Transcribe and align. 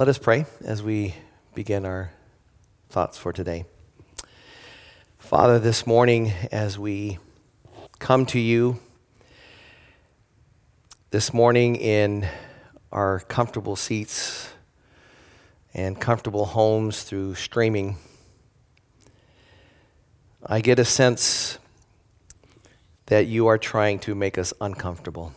Let 0.00 0.08
us 0.08 0.16
pray 0.16 0.46
as 0.64 0.82
we 0.82 1.14
begin 1.54 1.84
our 1.84 2.10
thoughts 2.88 3.18
for 3.18 3.34
today. 3.34 3.66
Father, 5.18 5.58
this 5.58 5.86
morning, 5.86 6.32
as 6.50 6.78
we 6.78 7.18
come 7.98 8.24
to 8.24 8.38
you, 8.38 8.80
this 11.10 11.34
morning 11.34 11.76
in 11.76 12.26
our 12.90 13.20
comfortable 13.20 13.76
seats 13.76 14.48
and 15.74 16.00
comfortable 16.00 16.46
homes 16.46 17.02
through 17.02 17.34
streaming, 17.34 17.98
I 20.46 20.62
get 20.62 20.78
a 20.78 20.84
sense 20.86 21.58
that 23.04 23.26
you 23.26 23.48
are 23.48 23.58
trying 23.58 23.98
to 23.98 24.14
make 24.14 24.38
us 24.38 24.54
uncomfortable. 24.62 25.34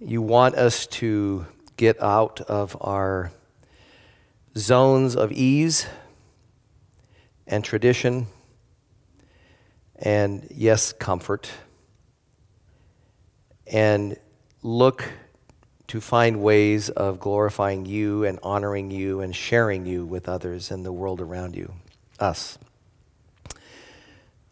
You 0.00 0.22
want 0.22 0.56
us 0.56 0.88
to 0.88 1.46
get 1.78 2.02
out 2.02 2.40
of 2.42 2.76
our 2.80 3.32
zones 4.56 5.14
of 5.16 5.32
ease 5.32 5.86
and 7.46 7.64
tradition 7.64 8.26
and, 9.96 10.46
yes, 10.50 10.92
comfort, 10.92 11.50
and 13.66 14.16
look 14.62 15.04
to 15.86 16.00
find 16.00 16.42
ways 16.42 16.90
of 16.90 17.20
glorifying 17.20 17.86
you 17.86 18.24
and 18.24 18.38
honoring 18.42 18.90
you 18.90 19.20
and 19.20 19.34
sharing 19.34 19.86
you 19.86 20.04
with 20.04 20.28
others 20.28 20.70
in 20.70 20.82
the 20.82 20.92
world 20.92 21.20
around 21.20 21.56
you, 21.56 21.72
us. 22.18 22.58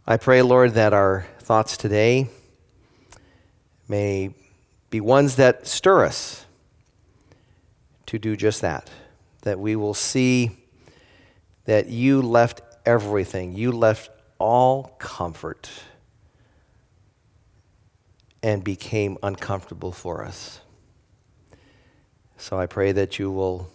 I 0.06 0.16
pray, 0.16 0.42
Lord, 0.42 0.74
that 0.74 0.92
our 0.92 1.27
thoughts 1.41 1.77
today 1.77 2.28
may 3.88 4.33
be 4.91 5.00
ones 5.00 5.36
that 5.36 5.66
stir 5.66 6.05
us 6.05 6.45
to 8.06 8.19
do 8.19 8.37
just 8.37 8.60
that. 8.62 8.91
That 9.42 9.59
we 9.59 9.77
will 9.77 9.95
see 9.95 10.51
that 11.64 11.89
you 11.89 12.22
left 12.22 12.62
everything, 12.84 13.55
you 13.55 13.72
left 13.72 14.11
all 14.39 14.94
comfort 14.98 15.69
and 18.42 18.62
became 18.62 19.19
uncomfortable 19.22 19.91
for 19.91 20.25
us. 20.25 20.61
So 22.36 22.58
I 22.58 22.67
pray 22.67 22.92
that 22.92 23.19
you 23.19 23.30
will 23.30 23.69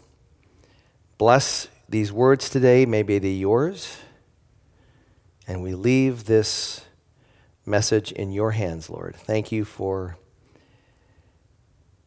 bless 1.18 1.68
these 1.90 2.12
words 2.12 2.50
today. 2.50 2.86
Maybe 2.86 3.20
they're 3.20 3.32
yours. 3.32 3.98
And 5.48 5.62
we 5.62 5.74
leave 5.74 6.26
this 6.26 6.86
message 7.66 8.12
in 8.12 8.32
your 8.32 8.52
hands, 8.52 8.90
Lord. 8.90 9.16
Thank 9.16 9.52
you 9.52 9.66
for 9.66 10.18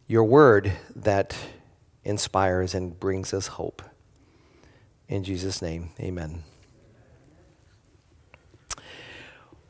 your 0.06 0.24
word 0.24 0.72
that 0.96 1.36
inspires 2.04 2.74
and 2.74 2.98
brings 2.98 3.32
us 3.34 3.46
hope. 3.46 3.82
In 5.08 5.24
Jesus' 5.24 5.60
name, 5.60 5.90
amen. 6.00 6.42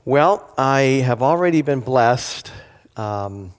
Well, 0.05 0.53
I 0.59 1.03
have 1.05 1.23
already 1.23 1.63
been 1.63 1.81
blessed. 1.81 2.53
Um, 2.97 3.55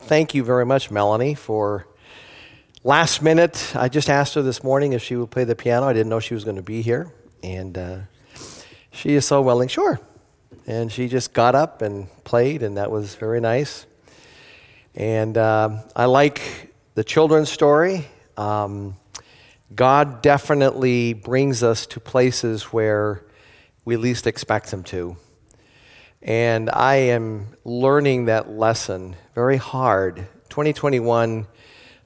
thank 0.00 0.34
you 0.34 0.42
very 0.42 0.64
much, 0.64 0.90
Melanie, 0.90 1.34
for 1.34 1.86
last 2.82 3.22
minute. 3.22 3.72
I 3.76 3.88
just 3.88 4.08
asked 4.08 4.34
her 4.34 4.42
this 4.42 4.64
morning 4.64 4.94
if 4.94 5.02
she 5.02 5.16
would 5.16 5.30
play 5.30 5.44
the 5.44 5.54
piano. 5.54 5.86
I 5.86 5.92
didn't 5.92 6.08
know 6.08 6.18
she 6.18 6.34
was 6.34 6.44
going 6.44 6.56
to 6.56 6.62
be 6.62 6.80
here. 6.80 7.12
And 7.42 7.76
uh, 7.76 7.98
she 8.90 9.12
is 9.12 9.26
so 9.26 9.42
willing, 9.42 9.68
sure. 9.68 10.00
And 10.66 10.90
she 10.90 11.08
just 11.08 11.32
got 11.34 11.54
up 11.54 11.82
and 11.82 12.08
played, 12.24 12.62
and 12.62 12.76
that 12.78 12.90
was 12.90 13.14
very 13.14 13.40
nice. 13.40 13.84
And 14.94 15.36
uh, 15.36 15.82
I 15.94 16.06
like 16.06 16.71
the 16.94 17.04
children's 17.04 17.50
story. 17.50 18.06
Um, 18.36 18.96
God 19.74 20.20
definitely 20.20 21.14
brings 21.14 21.62
us 21.62 21.86
to 21.86 22.00
places 22.00 22.64
where 22.64 23.24
we 23.84 23.96
least 23.96 24.26
expect 24.26 24.70
Him 24.70 24.82
to. 24.84 25.16
And 26.20 26.68
I 26.70 26.96
am 26.96 27.56
learning 27.64 28.26
that 28.26 28.50
lesson 28.50 29.16
very 29.34 29.56
hard. 29.56 30.28
2021, 30.50 31.46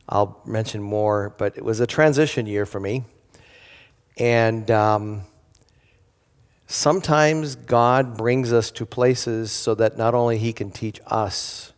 I'll 0.08 0.40
mention 0.46 0.82
more, 0.82 1.34
but 1.36 1.56
it 1.56 1.64
was 1.64 1.80
a 1.80 1.86
transition 1.86 2.46
year 2.46 2.64
for 2.64 2.78
me. 2.78 3.02
And 4.16 4.70
um, 4.70 5.22
sometimes 6.68 7.56
God 7.56 8.16
brings 8.16 8.52
us 8.52 8.70
to 8.70 8.86
places 8.86 9.50
so 9.50 9.74
that 9.74 9.98
not 9.98 10.14
only 10.14 10.38
He 10.38 10.52
can 10.52 10.70
teach 10.70 11.00
us, 11.06 11.72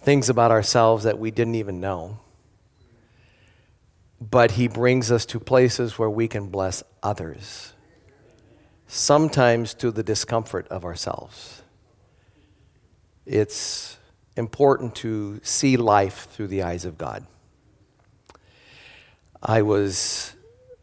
things 0.00 0.28
about 0.28 0.50
ourselves 0.50 1.04
that 1.04 1.18
we 1.18 1.30
didn't 1.30 1.54
even 1.54 1.80
know. 1.80 2.18
But 4.20 4.52
He 4.52 4.68
brings 4.68 5.10
us 5.10 5.24
to 5.26 5.40
places 5.40 5.98
where 5.98 6.10
we 6.10 6.28
can 6.28 6.48
bless 6.48 6.82
others, 7.02 7.72
sometimes 8.86 9.74
to 9.74 9.90
the 9.90 10.02
discomfort 10.02 10.68
of 10.68 10.84
ourselves. 10.84 11.62
It's 13.24 13.98
important 14.36 14.94
to 14.96 15.40
see 15.42 15.76
life 15.76 16.28
through 16.30 16.48
the 16.48 16.62
eyes 16.62 16.84
of 16.84 16.98
God. 16.98 17.26
I 19.42 19.62
was 19.62 20.34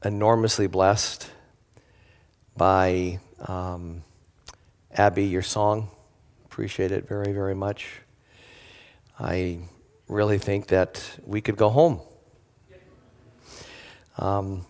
enormously 0.03 0.67
blessed 0.67 1.29
by 2.55 3.19
um, 3.45 4.03
Abby, 4.91 5.25
your 5.25 5.43
song. 5.43 5.89
Appreciate 6.45 6.91
it 6.91 7.07
very, 7.07 7.33
very 7.33 7.53
much. 7.53 8.01
I 9.19 9.59
really 10.07 10.37
think 10.37 10.67
that 10.67 11.03
we 11.25 11.41
could 11.41 11.57
go 11.57 11.69
home. 11.69 12.01
Um, 14.19 14.65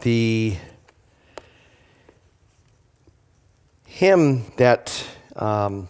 the 0.00 0.56
hymn 3.86 4.44
that 4.56 5.04
um, 5.36 5.88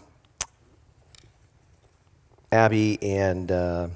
Abby 2.51 2.99
and 3.03 3.51
uh, 3.51 3.89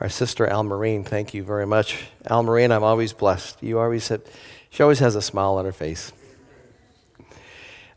our 0.00 0.08
sister 0.08 0.46
Al 0.46 0.64
Marine, 0.64 1.04
thank 1.04 1.34
you 1.34 1.44
very 1.44 1.66
much. 1.66 2.04
Al 2.26 2.42
Marine, 2.42 2.72
I'm 2.72 2.82
always 2.82 3.12
blessed. 3.12 3.62
You 3.62 3.78
always 3.78 4.08
have, 4.08 4.22
she 4.70 4.82
always 4.82 4.98
has 4.98 5.14
a 5.14 5.22
smile 5.22 5.54
on 5.54 5.64
her 5.64 5.72
face. 5.72 6.12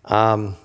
Um, 0.05 0.55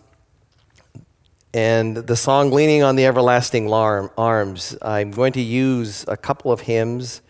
and 1.57 1.97
the 1.97 2.17
song 2.17 2.51
Leaning 2.51 2.83
on 2.83 2.97
the 2.97 3.07
Everlasting 3.07 3.73
Arms, 3.73 4.77
I'm 4.83 5.11
going 5.11 5.33
to 5.33 5.41
use 5.41 6.05
a 6.07 6.15
couple 6.15 6.53
of 6.53 6.61
hymns 6.61 7.23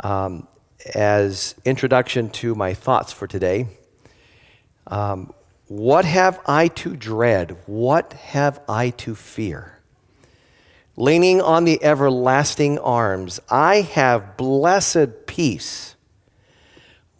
um, 0.00 0.48
as 0.92 1.54
introduction 1.64 2.30
to 2.30 2.56
my 2.56 2.74
thoughts 2.74 3.12
for 3.12 3.28
today. 3.28 3.68
Um, 4.88 5.32
what 5.68 6.04
have 6.04 6.40
I 6.48 6.66
to 6.66 6.96
dread? 6.96 7.56
What 7.66 8.14
have 8.14 8.60
I 8.68 8.90
to 8.90 9.14
fear? 9.14 9.78
Leaning 10.96 11.40
on 11.40 11.64
the 11.64 11.80
everlasting 11.84 12.80
arms, 12.80 13.38
I 13.48 13.82
have 13.82 14.36
blessed 14.36 15.26
peace 15.26 15.94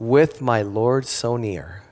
with 0.01 0.43
my 0.43 0.63
Lord 0.63 1.07
so 1.07 1.37
near. 1.37 1.85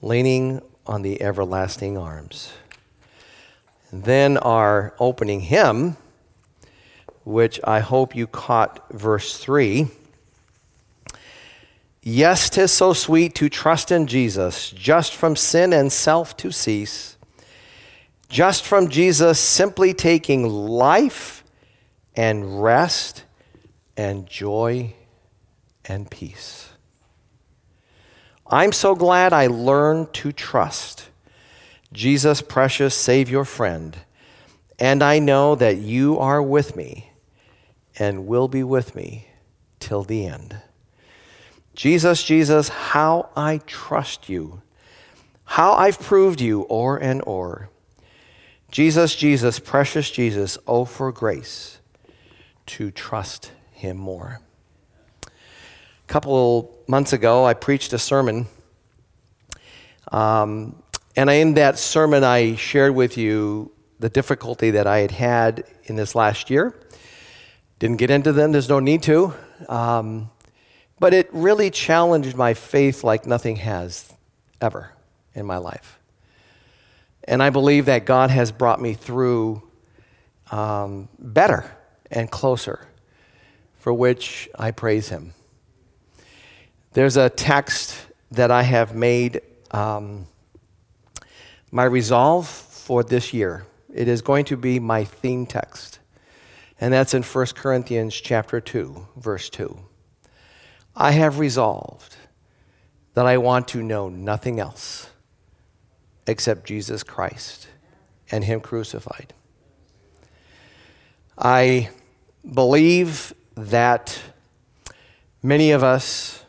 Leaning 0.00 0.60
on 0.88 1.02
the 1.02 1.22
everlasting 1.22 1.96
arms. 1.96 2.52
Then 3.92 4.38
our 4.38 4.94
opening 4.98 5.40
hymn, 5.40 5.98
which 7.24 7.60
I 7.62 7.80
hope 7.80 8.16
you 8.16 8.26
caught 8.26 8.90
verse 8.90 9.36
3. 9.36 9.88
Yes, 12.02 12.48
'tis 12.48 12.72
so 12.72 12.94
sweet 12.94 13.34
to 13.36 13.50
trust 13.50 13.92
in 13.92 14.06
Jesus, 14.06 14.70
just 14.70 15.14
from 15.14 15.36
sin 15.36 15.72
and 15.72 15.92
self 15.92 16.36
to 16.38 16.50
cease, 16.50 17.16
just 18.28 18.64
from 18.64 18.88
Jesus 18.88 19.38
simply 19.38 19.92
taking 19.92 20.48
life 20.48 21.44
and 22.16 22.62
rest 22.62 23.24
and 23.96 24.26
joy 24.26 24.94
and 25.84 26.10
peace. 26.10 26.70
I'm 28.46 28.72
so 28.72 28.94
glad 28.94 29.32
I 29.32 29.46
learned 29.46 30.12
to 30.14 30.32
trust 30.32 31.10
Jesus, 31.92 32.40
precious 32.40 32.94
Savior 32.94 33.44
friend, 33.44 33.98
and 34.78 35.02
I 35.02 35.18
know 35.18 35.54
that 35.54 35.76
you 35.76 36.18
are 36.18 36.42
with 36.42 36.74
me 36.74 37.10
and 37.98 38.26
will 38.26 38.48
be 38.48 38.62
with 38.62 38.94
me 38.94 39.28
till 39.78 40.02
the 40.02 40.26
end. 40.26 40.56
Jesus, 41.74 42.24
Jesus, 42.24 42.68
how 42.68 43.28
I 43.36 43.60
trust 43.66 44.28
you, 44.28 44.62
how 45.44 45.72
I've 45.72 46.00
proved 46.00 46.40
you 46.40 46.66
o'er 46.70 46.96
and 46.96 47.22
o'er. 47.26 47.68
Jesus, 48.70 49.14
Jesus, 49.14 49.58
precious 49.58 50.10
Jesus, 50.10 50.56
oh, 50.66 50.86
for 50.86 51.12
grace 51.12 51.78
to 52.66 52.90
trust 52.90 53.52
him 53.70 53.98
more. 53.98 54.40
A 55.26 56.06
couple 56.06 56.74
months 56.86 57.12
ago, 57.12 57.44
I 57.44 57.52
preached 57.52 57.92
a 57.92 57.98
sermon 57.98 58.46
um, 60.10 60.81
and 61.16 61.28
in 61.28 61.54
that 61.54 61.78
sermon, 61.78 62.24
I 62.24 62.56
shared 62.56 62.94
with 62.94 63.16
you 63.16 63.72
the 63.98 64.08
difficulty 64.08 64.70
that 64.72 64.86
I 64.86 64.98
had 64.98 65.10
had 65.10 65.64
in 65.84 65.96
this 65.96 66.14
last 66.14 66.50
year 66.50 66.74
Didn't 67.78 67.98
get 67.98 68.10
into 68.10 68.32
them, 68.32 68.52
there's 68.52 68.68
no 68.68 68.80
need 68.80 69.02
to. 69.04 69.34
Um, 69.68 70.30
but 70.98 71.12
it 71.12 71.28
really 71.32 71.70
challenged 71.70 72.36
my 72.36 72.54
faith 72.54 73.02
like 73.02 73.26
nothing 73.26 73.56
has 73.56 74.12
ever 74.60 74.92
in 75.34 75.44
my 75.46 75.56
life. 75.58 75.98
And 77.24 77.42
I 77.42 77.50
believe 77.50 77.86
that 77.86 78.06
God 78.06 78.30
has 78.30 78.52
brought 78.52 78.80
me 78.80 78.94
through 78.94 79.62
um, 80.50 81.08
better 81.18 81.76
and 82.10 82.30
closer, 82.30 82.86
for 83.78 83.92
which 83.92 84.48
I 84.58 84.70
praise 84.70 85.08
Him. 85.08 85.32
There's 86.92 87.16
a 87.16 87.30
text 87.30 87.96
that 88.32 88.50
I 88.50 88.62
have 88.62 88.94
made 88.94 89.40
um, 89.70 90.26
my 91.72 91.84
resolve 91.84 92.46
for 92.46 93.02
this 93.02 93.32
year. 93.32 93.66
It 93.92 94.06
is 94.06 94.22
going 94.22 94.44
to 94.46 94.56
be 94.56 94.78
my 94.78 95.04
theme 95.04 95.46
text. 95.46 95.98
And 96.78 96.92
that's 96.92 97.14
in 97.14 97.22
1 97.22 97.46
Corinthians 97.54 98.14
chapter 98.14 98.60
2, 98.60 99.08
verse 99.16 99.48
2. 99.48 99.78
I 100.94 101.12
have 101.12 101.38
resolved 101.38 102.16
that 103.14 103.26
I 103.26 103.38
want 103.38 103.68
to 103.68 103.82
know 103.82 104.08
nothing 104.08 104.60
else 104.60 105.08
except 106.26 106.66
Jesus 106.66 107.02
Christ 107.02 107.68
and 108.30 108.44
Him 108.44 108.60
crucified. 108.60 109.32
I 111.38 111.90
believe 112.50 113.32
that 113.56 114.20
many 115.42 115.70
of 115.70 115.82
us 115.82 116.41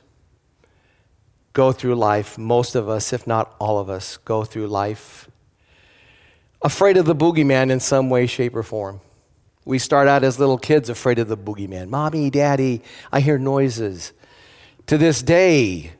go 1.54 1.72
through 1.72 1.96
life, 1.96 2.38
most 2.38 2.76
of 2.76 2.90
us, 2.90 3.14
if 3.14 3.26
not 3.26 3.56
all 3.60 3.80
of 3.80 3.90
us, 3.90 4.18
go 4.18 4.44
through 4.44 4.68
life 4.68 5.30
afraid 6.64 6.96
of 6.98 7.06
the 7.06 7.16
boogeyman 7.16 7.70
in 7.70 7.80
some 7.80 8.10
way, 8.10 8.26
shape, 8.26 8.56
or 8.56 8.64
form. 8.64 9.02
We 9.66 9.80
start 9.80 10.08
out 10.08 10.24
as 10.24 10.40
little 10.40 10.58
kids 10.58 10.90
afraid 10.90 11.20
of 11.20 11.28
the 11.28 11.38
boogeyman. 11.38 11.90
Mommy, 11.90 12.30
daddy, 12.30 12.82
I 13.12 13.20
hear 13.20 13.38
noises. 13.38 14.14
To 14.88 14.98
this 14.98 15.22
day, 15.22 15.92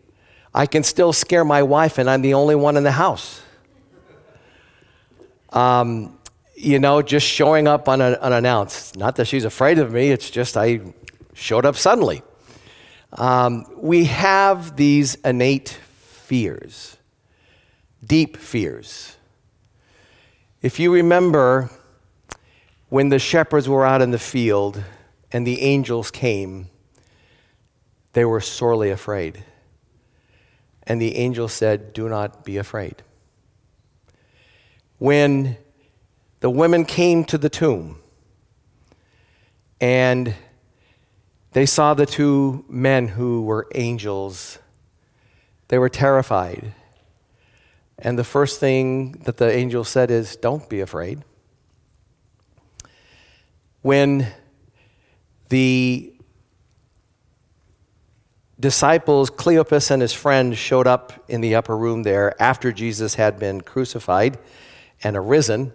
I 0.54 0.66
can 0.66 0.84
still 0.84 1.14
scare 1.14 1.46
my 1.46 1.64
wife, 1.64 1.98
and 1.98 2.10
I'm 2.10 2.22
the 2.22 2.34
only 2.34 2.56
one 2.56 2.78
in 2.78 2.84
the 2.84 2.92
house. 2.92 3.42
Um, 5.52 6.18
you 6.56 6.80
know, 6.80 7.02
just 7.02 7.28
showing 7.28 7.68
up 7.68 7.88
un- 7.88 8.02
unannounced. 8.02 8.98
Not 8.98 9.18
that 9.18 9.26
she's 9.26 9.46
afraid 9.46 9.80
of 9.80 9.92
me, 9.92 10.12
it's 10.12 10.30
just 10.30 10.58
I 10.58 10.82
showed 11.34 11.66
up 11.66 11.76
suddenly. 11.76 12.22
Um, 13.16 13.68
we 13.78 14.06
have 14.06 14.76
these 14.76 15.16
innate 15.16 15.70
fears, 15.70 16.98
deep 18.04 18.38
fears. 18.38 19.16
If 20.64 20.80
you 20.80 20.92
remember 20.92 21.70
when 22.90 23.10
the 23.10 23.20
shepherds 23.20 23.70
were 23.70 23.86
out 23.86 24.02
in 24.02 24.10
the 24.10 24.20
field 24.20 24.84
and 25.32 25.46
the 25.46 25.62
angels 25.62 26.10
came, 26.10 26.70
they 28.14 28.26
were 28.26 28.42
sorely 28.42 28.90
afraid. 28.90 29.44
And 30.84 31.00
the 31.00 31.16
angel 31.16 31.48
said, 31.48 31.94
Do 31.94 32.10
not 32.10 32.44
be 32.44 32.58
afraid. 32.58 33.04
When 34.98 35.58
the 36.40 36.50
women 36.50 36.84
came 36.84 37.26
to 37.26 37.38
the 37.38 37.50
tomb 37.50 38.00
and 39.80 40.34
they 41.54 41.66
saw 41.68 41.94
the 41.94 42.06
two 42.06 42.66
men 42.68 43.08
who 43.08 43.44
were 43.44 43.68
angels. 43.76 44.60
They 45.68 45.78
were 45.78 45.90
terrified. 45.90 46.74
And 47.98 48.18
the 48.18 48.24
first 48.24 48.60
thing 48.60 49.14
that 49.24 49.38
the 49.38 49.52
angel 49.52 49.84
said 49.84 50.12
is, 50.12 50.36
Don't 50.36 50.68
be 50.68 50.82
afraid. 50.82 51.24
When 53.82 54.28
the 55.50 56.14
disciples, 58.60 59.30
Cleopas 59.30 59.92
and 59.92 60.02
his 60.02 60.14
friend, 60.14 60.58
showed 60.58 60.88
up 60.88 61.24
in 61.28 61.42
the 61.42 61.54
upper 61.54 61.78
room 61.78 62.04
there 62.04 62.42
after 62.42 62.72
Jesus 62.72 63.16
had 63.16 63.38
been 63.38 63.62
crucified 63.62 64.40
and 65.04 65.16
arisen, 65.16 65.74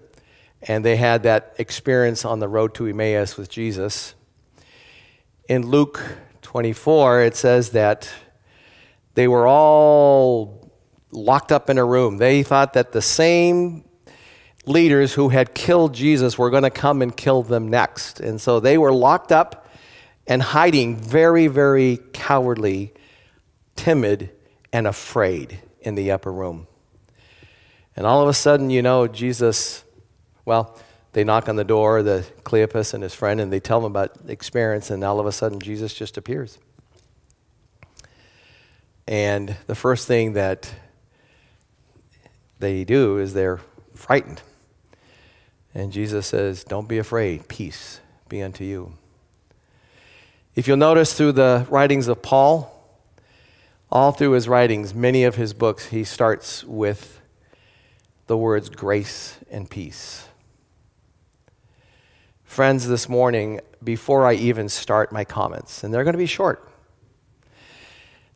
and 0.62 0.84
they 0.84 0.96
had 0.96 1.22
that 1.22 1.54
experience 1.58 2.24
on 2.24 2.40
the 2.40 2.48
road 2.48 2.74
to 2.74 2.86
Emmaus 2.86 3.36
with 3.36 3.48
Jesus. 3.48 4.14
In 5.48 5.66
Luke 5.66 6.02
24, 6.42 7.22
it 7.22 7.34
says 7.34 7.70
that 7.70 8.12
they 9.14 9.26
were 9.26 9.48
all 9.48 10.70
locked 11.10 11.52
up 11.52 11.70
in 11.70 11.78
a 11.78 11.84
room. 11.84 12.18
They 12.18 12.42
thought 12.42 12.74
that 12.74 12.92
the 12.92 13.00
same 13.00 13.84
leaders 14.66 15.14
who 15.14 15.30
had 15.30 15.54
killed 15.54 15.94
Jesus 15.94 16.36
were 16.36 16.50
going 16.50 16.64
to 16.64 16.70
come 16.70 17.00
and 17.00 17.16
kill 17.16 17.42
them 17.42 17.68
next. 17.68 18.20
And 18.20 18.38
so 18.38 18.60
they 18.60 18.76
were 18.76 18.92
locked 18.92 19.32
up 19.32 19.66
and 20.26 20.42
hiding, 20.42 20.96
very, 20.96 21.46
very 21.46 21.98
cowardly, 22.12 22.92
timid, 23.74 24.30
and 24.70 24.86
afraid 24.86 25.60
in 25.80 25.94
the 25.94 26.10
upper 26.10 26.30
room. 26.30 26.66
And 27.96 28.06
all 28.06 28.22
of 28.22 28.28
a 28.28 28.34
sudden, 28.34 28.68
you 28.68 28.82
know, 28.82 29.08
Jesus 29.08 29.82
well, 30.48 30.78
they 31.12 31.24
knock 31.24 31.48
on 31.48 31.56
the 31.56 31.64
door, 31.64 32.02
the 32.02 32.26
Cleopas 32.44 32.94
and 32.94 33.02
his 33.02 33.14
friend, 33.14 33.40
and 33.40 33.52
they 33.52 33.60
tell 33.60 33.80
them 33.80 33.90
about 33.90 34.26
the 34.26 34.32
experience, 34.32 34.90
and 34.90 35.02
all 35.02 35.20
of 35.20 35.26
a 35.26 35.32
sudden 35.32 35.60
Jesus 35.60 35.94
just 35.94 36.16
appears. 36.16 36.58
And 39.06 39.56
the 39.66 39.74
first 39.74 40.06
thing 40.06 40.34
that 40.34 40.70
they 42.58 42.84
do 42.84 43.18
is 43.18 43.32
they're 43.32 43.60
frightened. 43.94 44.42
And 45.74 45.92
Jesus 45.92 46.26
says, 46.26 46.64
Don't 46.64 46.88
be 46.88 46.98
afraid, 46.98 47.48
peace 47.48 48.00
be 48.28 48.42
unto 48.42 48.64
you. 48.64 48.92
If 50.54 50.68
you'll 50.68 50.76
notice 50.76 51.14
through 51.14 51.32
the 51.32 51.66
writings 51.70 52.08
of 52.08 52.20
Paul, 52.20 52.74
all 53.90 54.12
through 54.12 54.32
his 54.32 54.48
writings, 54.48 54.94
many 54.94 55.24
of 55.24 55.36
his 55.36 55.54
books, 55.54 55.86
he 55.86 56.04
starts 56.04 56.64
with 56.64 57.20
the 58.26 58.36
words 58.36 58.68
grace 58.68 59.38
and 59.50 59.70
peace. 59.70 60.27
Friends, 62.48 62.88
this 62.88 63.10
morning, 63.10 63.60
before 63.84 64.26
I 64.26 64.32
even 64.32 64.70
start 64.70 65.12
my 65.12 65.22
comments, 65.22 65.84
and 65.84 65.92
they're 65.94 66.02
going 66.02 66.14
to 66.14 66.18
be 66.18 66.26
short, 66.26 66.68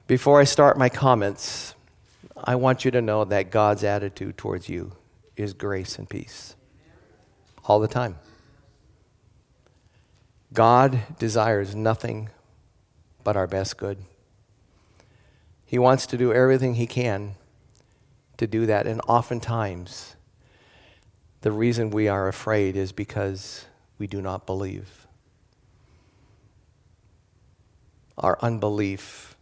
before 0.06 0.38
I 0.38 0.44
start 0.44 0.76
my 0.76 0.90
comments, 0.90 1.74
I 2.36 2.54
want 2.56 2.84
you 2.84 2.90
to 2.90 3.00
know 3.00 3.24
that 3.24 3.50
God's 3.50 3.82
attitude 3.82 4.36
towards 4.36 4.68
you 4.68 4.92
is 5.34 5.54
grace 5.54 5.98
and 5.98 6.08
peace 6.08 6.54
all 7.64 7.80
the 7.80 7.88
time. 7.88 8.16
God 10.52 11.00
desires 11.18 11.74
nothing 11.74 12.28
but 13.24 13.34
our 13.34 13.46
best 13.46 13.78
good. 13.78 13.96
He 15.64 15.78
wants 15.78 16.06
to 16.06 16.18
do 16.18 16.34
everything 16.34 16.74
He 16.74 16.86
can 16.86 17.34
to 18.36 18.46
do 18.46 18.66
that, 18.66 18.86
and 18.86 19.00
oftentimes, 19.08 20.16
the 21.40 21.50
reason 21.50 21.90
we 21.90 22.08
are 22.08 22.28
afraid 22.28 22.76
is 22.76 22.92
because 22.92 23.64
we 24.02 24.08
do 24.08 24.20
not 24.20 24.46
believe. 24.46 25.06
Our 28.18 28.36
unbelief, 28.42 29.36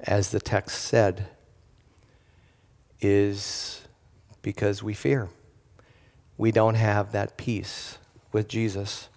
as 0.00 0.30
the 0.30 0.40
text 0.40 0.84
said, 0.86 1.28
is 2.98 3.82
because 4.40 4.82
we 4.82 4.94
fear. 4.94 5.28
We 6.38 6.50
don't 6.50 6.76
have 6.76 7.12
that 7.12 7.36
peace 7.36 7.98
with 8.32 8.48
Jesus. 8.48 9.10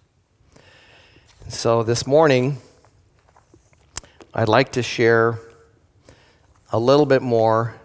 So 1.48 1.82
this 1.82 2.06
morning, 2.06 2.58
I'd 4.34 4.50
like 4.50 4.74
to 4.74 4.84
share 4.84 5.40
a 6.74 6.78
little 6.78 7.06
bit 7.06 7.22
more 7.22 7.80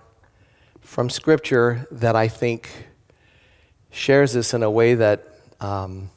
from 0.81 1.09
Scripture 1.09 1.87
that 1.93 2.17
I 2.17 2.27
think 2.27 2.69
shares 3.93 4.33
this 4.33 4.53
in 4.53 4.65
a 4.65 4.71
way 4.71 4.97
that 4.97 5.25
um, 5.61 6.11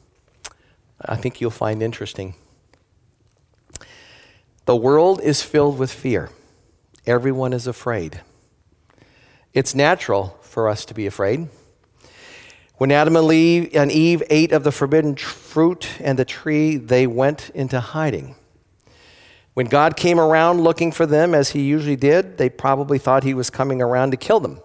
I 1.04 1.16
think 1.16 1.40
you'll 1.40 1.50
find 1.50 1.82
interesting. 1.82 2.34
The 4.64 4.76
world 4.76 5.20
is 5.20 5.42
filled 5.42 5.78
with 5.78 5.92
fear. 5.92 6.30
Everyone 7.06 7.52
is 7.52 7.66
afraid. 7.66 8.20
It's 9.52 9.74
natural 9.74 10.38
for 10.42 10.68
us 10.68 10.84
to 10.86 10.94
be 10.94 11.06
afraid. 11.06 11.48
When 12.76 12.92
Adam 12.92 13.16
and 13.16 13.92
Eve 13.92 14.22
ate 14.30 14.52
of 14.52 14.64
the 14.64 14.72
forbidden 14.72 15.16
fruit 15.16 15.88
and 16.00 16.18
the 16.18 16.24
tree, 16.24 16.76
they 16.76 17.06
went 17.06 17.50
into 17.50 17.80
hiding. 17.80 18.34
When 19.54 19.66
God 19.66 19.96
came 19.96 20.18
around 20.18 20.62
looking 20.62 20.92
for 20.92 21.06
them, 21.06 21.34
as 21.34 21.50
he 21.50 21.62
usually 21.62 21.96
did, 21.96 22.38
they 22.38 22.48
probably 22.48 22.98
thought 22.98 23.24
he 23.24 23.34
was 23.34 23.50
coming 23.50 23.82
around 23.82 24.12
to 24.12 24.16
kill 24.16 24.40
them 24.40 24.60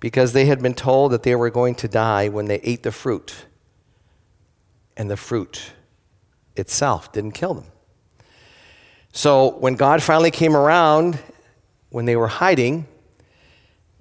because 0.00 0.32
they 0.32 0.46
had 0.46 0.60
been 0.62 0.74
told 0.74 1.12
that 1.12 1.22
they 1.22 1.34
were 1.34 1.50
going 1.50 1.74
to 1.76 1.88
die 1.88 2.28
when 2.28 2.46
they 2.46 2.60
ate 2.60 2.82
the 2.82 2.92
fruit 2.92 3.46
and 5.00 5.10
the 5.10 5.16
fruit 5.16 5.72
itself 6.56 7.10
didn't 7.10 7.32
kill 7.32 7.54
them. 7.54 7.64
So 9.12 9.56
when 9.56 9.74
God 9.74 10.02
finally 10.02 10.30
came 10.30 10.54
around, 10.54 11.18
when 11.88 12.04
they 12.04 12.16
were 12.16 12.28
hiding, 12.28 12.86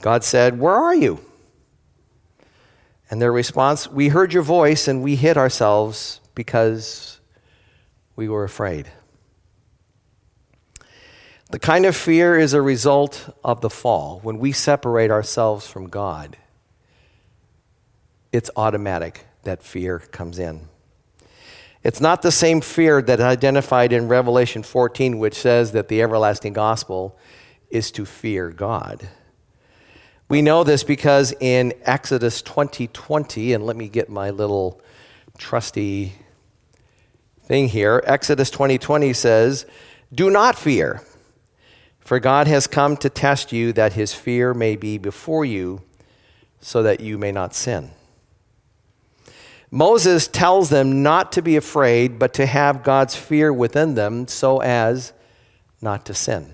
God 0.01 0.25
said, 0.25 0.59
Where 0.59 0.73
are 0.73 0.93
you? 0.93 1.21
And 3.09 3.21
their 3.21 3.31
response, 3.31 3.89
We 3.89 4.09
heard 4.09 4.33
your 4.33 4.43
voice 4.43 4.89
and 4.89 5.01
we 5.01 5.15
hid 5.15 5.37
ourselves 5.37 6.19
because 6.35 7.21
we 8.17 8.27
were 8.27 8.43
afraid. 8.43 8.91
The 11.49 11.59
kind 11.59 11.85
of 11.85 11.95
fear 11.95 12.37
is 12.37 12.53
a 12.53 12.61
result 12.61 13.33
of 13.41 13.61
the 13.61 13.69
fall. 13.69 14.19
When 14.21 14.37
we 14.37 14.51
separate 14.51 15.11
ourselves 15.11 15.65
from 15.65 15.87
God, 15.87 16.35
it's 18.33 18.51
automatic 18.57 19.25
that 19.43 19.63
fear 19.63 19.99
comes 19.99 20.39
in. 20.39 20.68
It's 21.81 22.01
not 22.01 22.21
the 22.21 22.31
same 22.31 22.59
fear 22.59 23.01
that 23.01 23.21
identified 23.21 23.93
in 23.93 24.09
Revelation 24.09 24.63
14, 24.63 25.17
which 25.17 25.35
says 25.35 25.71
that 25.71 25.87
the 25.87 26.01
everlasting 26.01 26.53
gospel 26.53 27.17
is 27.69 27.89
to 27.91 28.05
fear 28.05 28.49
God. 28.49 29.07
We 30.27 30.41
know 30.41 30.63
this 30.63 30.83
because 30.83 31.33
in 31.39 31.73
Exodus 31.83 32.41
20:20, 32.41 32.87
20, 32.91 33.53
and 33.53 33.65
let 33.65 33.77
me 33.77 33.87
get 33.87 34.09
my 34.09 34.29
little 34.29 34.81
trusty 35.37 36.13
thing 37.45 37.69
here. 37.69 38.03
Exodus 38.05 38.51
20:20 38.51 38.77
20 38.77 39.13
says, 39.13 39.65
"Do 40.13 40.29
not 40.29 40.57
fear, 40.57 41.01
for 41.99 42.19
God 42.19 42.47
has 42.47 42.67
come 42.67 42.97
to 42.97 43.09
test 43.09 43.53
you 43.53 43.71
that 43.73 43.93
his 43.93 44.13
fear 44.13 44.53
may 44.53 44.75
be 44.75 44.97
before 44.97 45.45
you, 45.45 45.81
so 46.59 46.83
that 46.83 46.99
you 46.99 47.17
may 47.17 47.31
not 47.31 47.55
sin." 47.55 47.91
Moses 49.71 50.27
tells 50.27 50.69
them 50.69 51.03
not 51.03 51.31
to 51.33 51.41
be 51.41 51.55
afraid, 51.55 52.17
but 52.17 52.33
to 52.35 52.45
have 52.45 52.83
God's 52.83 53.15
fear 53.15 53.53
within 53.53 53.95
them 53.95 54.27
so 54.27 54.59
as 54.59 55.13
not 55.81 56.05
to 56.05 56.13
sin. 56.13 56.53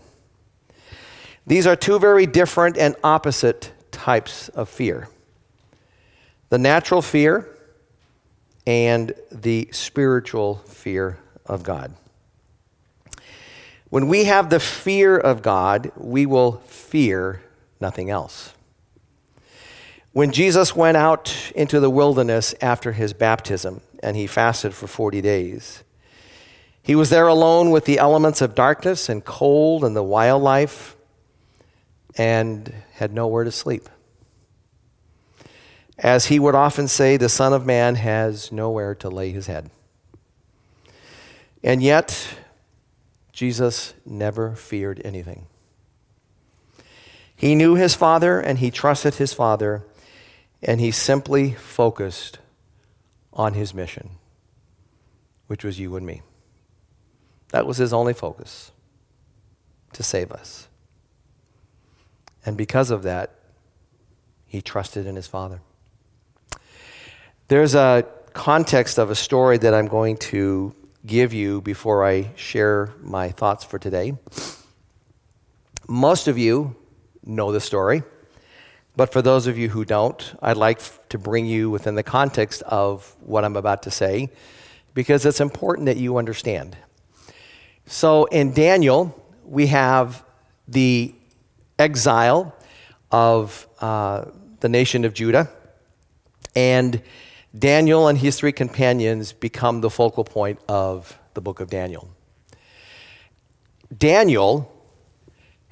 These 1.48 1.68
are 1.68 1.76
two 1.76 2.00
very 2.00 2.26
different 2.26 2.78
and 2.78 2.96
opposite 3.04 3.72
types 3.92 4.50
of 4.50 4.68
fear 4.70 5.08
the 6.50 6.58
natural 6.58 7.02
fear 7.02 7.50
and 8.68 9.14
the 9.32 9.70
spiritual 9.72 10.56
fear 10.68 11.18
of 11.46 11.64
God. 11.64 11.94
When 13.90 14.08
we 14.08 14.26
have 14.26 14.50
the 14.50 14.60
fear 14.60 15.18
of 15.18 15.42
God, 15.42 15.92
we 15.96 16.26
will 16.26 16.58
fear 16.68 17.42
nothing 17.80 18.10
else. 18.10 18.55
When 20.16 20.32
Jesus 20.32 20.74
went 20.74 20.96
out 20.96 21.52
into 21.56 21.82
the 21.82 21.90
wilderness 21.90 22.56
after 22.62 22.94
his 22.94 23.12
baptism 23.12 23.82
and 24.02 24.16
he 24.16 24.28
fasted 24.28 24.74
for 24.74 24.88
40 24.88 25.20
days, 25.20 25.84
he 26.82 26.96
was 26.96 27.10
there 27.10 27.28
alone 27.28 27.70
with 27.70 27.84
the 27.84 28.00
elements 28.00 28.40
of 28.40 28.56
darkness 28.56 29.10
and 29.10 29.26
cold 29.26 29.84
and 29.84 29.94
the 29.94 30.02
wildlife 30.02 30.96
and 32.18 32.74
had 32.94 33.12
nowhere 33.12 33.44
to 33.44 33.52
sleep. 33.52 33.90
As 35.98 36.28
he 36.28 36.40
would 36.40 36.56
often 36.56 36.88
say, 36.88 37.18
the 37.18 37.28
Son 37.28 37.52
of 37.52 37.66
Man 37.66 37.96
has 37.96 38.54
nowhere 38.54 38.96
to 38.96 39.10
lay 39.10 39.32
his 39.32 39.48
head. 39.48 39.70
And 41.62 41.84
yet, 41.84 42.26
Jesus 43.34 43.94
never 44.06 44.56
feared 44.56 45.02
anything. 45.04 45.48
He 47.36 47.54
knew 47.54 47.76
his 47.76 47.96
Father 47.96 48.40
and 48.40 48.60
he 48.60 48.72
trusted 48.72 49.16
his 49.16 49.34
Father 49.34 49.84
and 50.62 50.80
he 50.80 50.92
simply 50.92 51.52
focused 51.52 52.40
on 53.34 53.54
his 53.54 53.74
mission, 53.74 54.12
which 55.48 55.64
was 55.64 55.80
you 55.80 55.96
and 55.96 56.06
me. 56.06 56.22
That 57.50 57.66
was 57.66 57.78
his 57.78 57.94
only 57.94 58.14
focus 58.14 58.72
to 59.94 60.04
save 60.04 60.32
us. 60.32 60.68
And 62.46 62.58
because 62.58 62.92
of 62.92 63.04
that, 63.04 63.32
he 64.46 64.62
trusted 64.62 65.08
in 65.08 65.16
his 65.16 65.28
Father. 65.28 65.62
There's 67.48 67.76
a 67.76 68.06
context 68.34 68.98
of 68.98 69.10
a 69.10 69.16
story 69.16 69.58
that 69.58 69.74
I'm 69.74 69.88
going 69.88 70.18
to 70.18 70.76
give 71.06 71.34
you 71.34 71.62
before 71.62 72.06
I 72.06 72.32
share 72.36 72.94
my 73.02 73.30
thoughts 73.30 73.64
for 73.64 73.80
today. 73.80 74.14
Most 75.88 76.28
of 76.28 76.38
you 76.38 76.76
know 77.24 77.52
the 77.52 77.62
story. 77.62 78.04
But 78.96 79.12
for 79.12 79.22
those 79.22 79.48
of 79.48 79.58
you 79.58 79.70
who 79.70 79.84
don't, 79.84 80.36
I'd 80.42 80.58
like 80.58 80.80
to 81.10 81.18
bring 81.18 81.46
you 81.46 81.70
within 81.70 81.96
the 81.96 82.04
context 82.04 82.62
of 82.64 83.16
what 83.20 83.44
I'm 83.44 83.56
about 83.56 83.84
to 83.84 83.92
say 83.92 84.30
because 84.94 85.26
it's 85.26 85.42
important 85.42 85.86
that 85.88 85.98
you 85.98 86.18
understand. 86.18 86.78
So 87.86 88.26
in 88.26 88.54
Daniel, 88.54 89.14
we 89.44 89.68
have 89.68 90.24
the 90.68 91.14
exile 91.78 92.56
of 93.12 93.68
uh, 93.80 94.26
the 94.62 94.70
nation 94.70 95.06
of 95.06 95.14
Judah, 95.14 95.50
and 96.56 97.02
Daniel 97.58 98.08
and 98.08 98.18
his 98.18 98.38
three 98.38 98.52
companions 98.52 99.34
become 99.34 99.82
the 99.82 99.90
focal 99.90 100.24
point 100.24 100.60
of 100.68 101.20
the 101.34 101.42
book 101.42 101.60
of 101.60 101.70
Daniel. 101.70 102.10
Daniel 103.96 104.72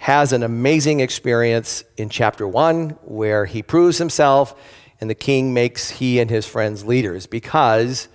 has 0.03 0.33
an 0.33 0.43
amazing 0.43 1.00
experience 1.00 1.81
in 1.95 2.10
chapter 2.10 2.45
one 2.45 2.89
where 3.05 3.45
he 3.45 3.63
proves 3.63 3.98
himself 3.98 4.53
and 5.00 5.10
the 5.10 5.15
king 5.15 5.53
makes 5.53 5.89
he 5.89 6.19
and 6.19 6.29
his 6.29 6.45
friends 6.45 6.83
leaders 6.83 7.25
because 7.25 8.10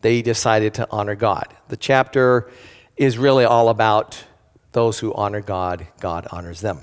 they 0.00 0.20
decided 0.20 0.74
to 0.74 0.88
honor 0.90 1.14
God. 1.14 1.46
The 1.68 1.76
chapter 1.76 2.50
is 2.96 3.18
really 3.18 3.44
all 3.44 3.68
about 3.68 4.20
those 4.72 4.98
who 4.98 5.14
honor 5.14 5.40
God, 5.40 5.86
God 6.00 6.26
honors 6.32 6.60
them. 6.60 6.80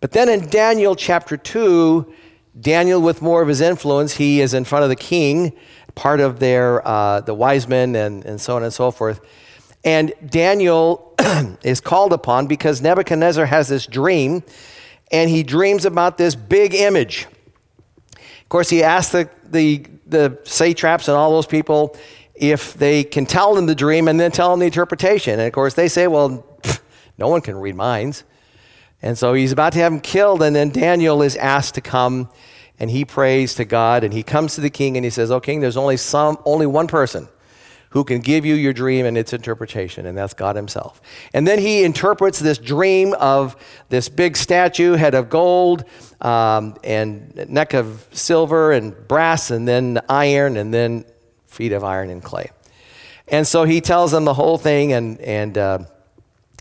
But 0.00 0.12
then 0.12 0.30
in 0.30 0.48
Daniel 0.48 0.96
chapter 0.96 1.36
2, 1.36 2.10
Daniel, 2.58 3.02
with 3.02 3.20
more 3.20 3.42
of 3.42 3.48
his 3.48 3.60
influence, 3.60 4.14
he 4.14 4.40
is 4.40 4.54
in 4.54 4.64
front 4.64 4.84
of 4.84 4.88
the 4.88 4.96
king, 4.96 5.52
part 5.94 6.20
of 6.20 6.40
their, 6.40 6.80
uh, 6.88 7.20
the 7.20 7.34
wise 7.34 7.68
men, 7.68 7.94
and, 7.94 8.24
and 8.24 8.40
so 8.40 8.56
on 8.56 8.62
and 8.62 8.72
so 8.72 8.90
forth. 8.90 9.20
And 9.84 10.12
Daniel 10.26 11.14
is 11.62 11.80
called 11.80 12.12
upon 12.12 12.46
because 12.46 12.82
Nebuchadnezzar 12.82 13.46
has 13.46 13.68
this 13.68 13.86
dream, 13.86 14.42
and 15.10 15.30
he 15.30 15.42
dreams 15.42 15.84
about 15.84 16.18
this 16.18 16.34
big 16.34 16.74
image. 16.74 17.26
Of 18.16 18.48
course, 18.48 18.70
he 18.70 18.82
asks 18.82 19.12
the, 19.12 19.28
the, 19.50 19.84
the 20.06 20.38
satraps 20.44 21.08
and 21.08 21.16
all 21.16 21.30
those 21.30 21.46
people 21.46 21.96
if 22.34 22.74
they 22.74 23.04
can 23.04 23.26
tell 23.26 23.56
him 23.56 23.66
the 23.66 23.74
dream 23.74 24.08
and 24.08 24.18
then 24.18 24.30
tell 24.30 24.52
him 24.52 24.60
the 24.60 24.66
interpretation. 24.66 25.34
And 25.34 25.46
of 25.46 25.52
course, 25.52 25.74
they 25.74 25.88
say, 25.88 26.06
well, 26.06 26.44
pff, 26.62 26.80
no 27.18 27.28
one 27.28 27.40
can 27.40 27.56
read 27.56 27.74
minds. 27.74 28.24
And 29.02 29.16
so 29.16 29.34
he's 29.34 29.52
about 29.52 29.72
to 29.74 29.78
have 29.78 29.92
him 29.92 30.00
killed, 30.00 30.42
and 30.42 30.56
then 30.56 30.70
Daniel 30.70 31.22
is 31.22 31.36
asked 31.36 31.74
to 31.74 31.80
come, 31.80 32.30
and 32.80 32.90
he 32.90 33.04
prays 33.04 33.54
to 33.54 33.64
God, 33.64 34.02
and 34.02 34.12
he 34.12 34.22
comes 34.24 34.56
to 34.56 34.60
the 34.60 34.70
king, 34.70 34.96
and 34.96 35.04
he 35.04 35.10
says, 35.10 35.30
"Oh, 35.30 35.38
king, 35.38 35.60
there's 35.60 35.76
only 35.76 35.96
some, 35.96 36.36
only 36.44 36.66
one 36.66 36.88
person 36.88 37.28
who 37.90 38.04
can 38.04 38.20
give 38.20 38.44
you 38.44 38.54
your 38.54 38.72
dream 38.72 39.06
and 39.06 39.16
its 39.16 39.32
interpretation, 39.32 40.06
and 40.06 40.16
that's 40.16 40.34
God 40.34 40.56
Himself. 40.56 41.00
And 41.32 41.46
then 41.46 41.58
He 41.58 41.84
interprets 41.84 42.38
this 42.38 42.58
dream 42.58 43.14
of 43.14 43.56
this 43.88 44.08
big 44.08 44.36
statue, 44.36 44.94
head 44.94 45.14
of 45.14 45.30
gold, 45.30 45.84
um, 46.20 46.76
and 46.84 47.48
neck 47.48 47.74
of 47.74 48.06
silver 48.12 48.72
and 48.72 48.94
brass, 49.08 49.50
and 49.50 49.66
then 49.66 50.00
iron, 50.08 50.56
and 50.56 50.72
then 50.72 51.04
feet 51.46 51.72
of 51.72 51.84
iron 51.84 52.10
and 52.10 52.22
clay. 52.22 52.50
And 53.26 53.46
so 53.46 53.64
He 53.64 53.80
tells 53.80 54.12
them 54.12 54.24
the 54.24 54.34
whole 54.34 54.58
thing, 54.58 54.92
and, 54.92 55.20
and 55.20 55.56
uh, 55.56 55.78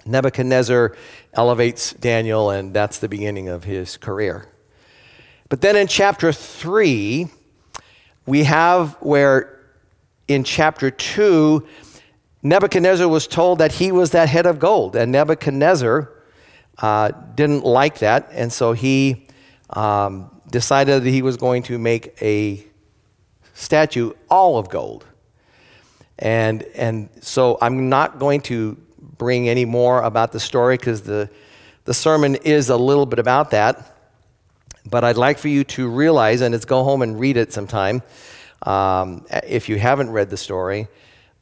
Nebuchadnezzar 0.08 0.96
elevates 1.34 1.94
Daniel, 1.94 2.50
and 2.50 2.74
that's 2.74 3.00
the 3.00 3.10
beginning 3.10 3.50
of 3.50 3.64
his 3.64 3.98
career. 3.98 4.48
But 5.50 5.62
then 5.62 5.76
in 5.76 5.88
chapter 5.88 6.34
3, 6.34 7.28
we 8.26 8.44
have 8.44 8.94
where 9.00 9.57
in 10.28 10.44
chapter 10.44 10.92
2, 10.92 11.66
Nebuchadnezzar 12.44 13.08
was 13.08 13.28
told 13.28 13.60
that 13.60 13.74
he 13.74 13.92
was 13.92 14.12
that 14.12 14.30
head 14.30 14.46
of 14.46 14.60
gold, 14.60 14.96
and 14.96 15.12
Nebuchadnezzar 15.12 16.12
uh, 16.80 17.12
didn't 17.36 17.64
like 17.64 18.00
that, 18.00 18.30
and 18.32 18.52
so 18.52 18.74
he 18.74 19.28
um, 19.72 20.30
decided 20.50 21.04
that 21.04 21.10
he 21.10 21.22
was 21.22 21.38
going 21.38 21.64
to 21.64 21.78
make 21.78 22.22
a 22.22 22.66
statue 23.54 24.12
all 24.30 24.58
of 24.58 24.70
gold. 24.70 25.06
And, 26.20 26.64
and 26.76 27.10
so 27.22 27.58
I'm 27.62 27.90
not 27.90 28.20
going 28.20 28.42
to 28.42 28.78
bring 29.18 29.50
any 29.50 29.66
more 29.66 30.02
about 30.02 30.32
the 30.32 30.40
story 30.40 30.78
because 30.78 31.02
the, 31.02 31.30
the 31.86 31.94
sermon 31.94 32.36
is 32.36 32.70
a 32.70 32.78
little 32.78 33.06
bit 33.06 33.20
about 33.20 33.52
that. 33.52 33.94
But 34.90 35.04
I'd 35.04 35.18
like 35.18 35.38
for 35.38 35.48
you 35.48 35.64
to 35.66 35.88
realize, 35.90 36.42
and 36.42 36.56
it's 36.56 36.66
go 36.66 36.84
home 36.84 37.02
and 37.02 37.20
read 37.20 37.36
it 37.38 37.52
sometime, 37.52 38.02
um, 38.64 39.26
if 39.44 39.70
you 39.70 39.78
haven't 39.78 40.10
read 40.10 40.30
the 40.30 40.38
story. 40.38 40.88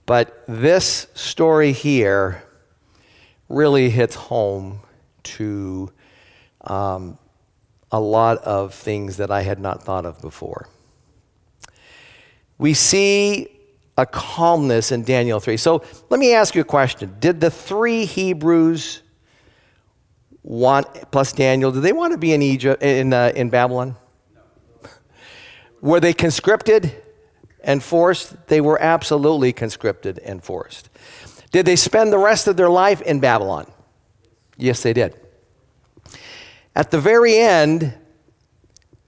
But 0.05 0.43
this 0.47 1.07
story 1.13 1.71
here 1.71 2.43
really 3.49 3.89
hits 3.89 4.15
home 4.15 4.79
to 5.23 5.91
um, 6.61 7.17
a 7.91 7.99
lot 7.99 8.37
of 8.39 8.73
things 8.73 9.17
that 9.17 9.31
I 9.31 9.41
had 9.41 9.59
not 9.59 9.83
thought 9.83 10.05
of 10.05 10.21
before. 10.21 10.67
We 12.57 12.73
see 12.73 13.47
a 13.97 14.05
calmness 14.05 14.91
in 14.91 15.03
Daniel 15.03 15.39
3. 15.39 15.57
So 15.57 15.83
let 16.09 16.19
me 16.19 16.33
ask 16.33 16.55
you 16.55 16.61
a 16.61 16.65
question. 16.65 17.15
Did 17.19 17.39
the 17.39 17.49
three 17.49 18.05
Hebrews 18.05 19.01
want, 20.43 21.11
plus 21.11 21.33
Daniel, 21.33 21.71
did 21.71 21.81
they 21.81 21.93
want 21.93 22.13
to 22.13 22.17
be 22.17 22.33
in 22.33 22.41
Egypt, 22.41 22.83
in, 22.83 23.13
uh, 23.13 23.31
in 23.35 23.49
Babylon? 23.49 23.95
Were 25.81 25.99
they 25.99 26.13
conscripted? 26.13 26.93
And 27.65 27.83
forced? 27.83 28.47
They 28.47 28.61
were 28.61 28.81
absolutely 28.81 29.51
conscripted 29.51 30.19
and 30.19 30.41
forced. 30.41 30.89
Did 31.51 31.65
they 31.65 31.75
spend 31.75 32.13
the 32.13 32.17
rest 32.17 32.47
of 32.47 32.55
their 32.55 32.69
life 32.69 33.01
in 33.01 33.19
Babylon? 33.19 33.69
Yes, 34.55 34.83
they 34.83 34.93
did. 34.93 35.19
At 36.75 36.91
the 36.91 36.99
very 36.99 37.37
end, 37.37 37.93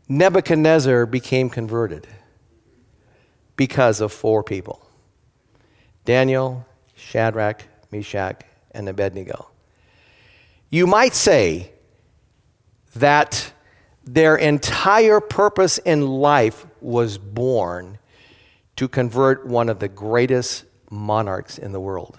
Nebuchadnezzar 0.09 1.05
became 1.05 1.49
converted 1.49 2.07
because 3.55 4.01
of 4.01 4.11
four 4.11 4.43
people 4.43 4.81
Daniel, 6.05 6.65
Shadrach, 6.95 7.63
Meshach, 7.91 8.43
and 8.71 8.87
Abednego. 8.87 9.49
You 10.69 10.87
might 10.87 11.13
say 11.13 11.71
that 12.95 13.51
their 14.05 14.37
entire 14.37 15.19
purpose 15.19 15.77
in 15.79 16.07
life 16.07 16.65
was 16.79 17.17
born 17.17 17.99
to 18.77 18.87
convert 18.87 19.45
one 19.45 19.69
of 19.69 19.79
the 19.79 19.87
greatest 19.87 20.65
monarchs 20.89 21.57
in 21.57 21.73
the 21.73 21.79
world. 21.79 22.17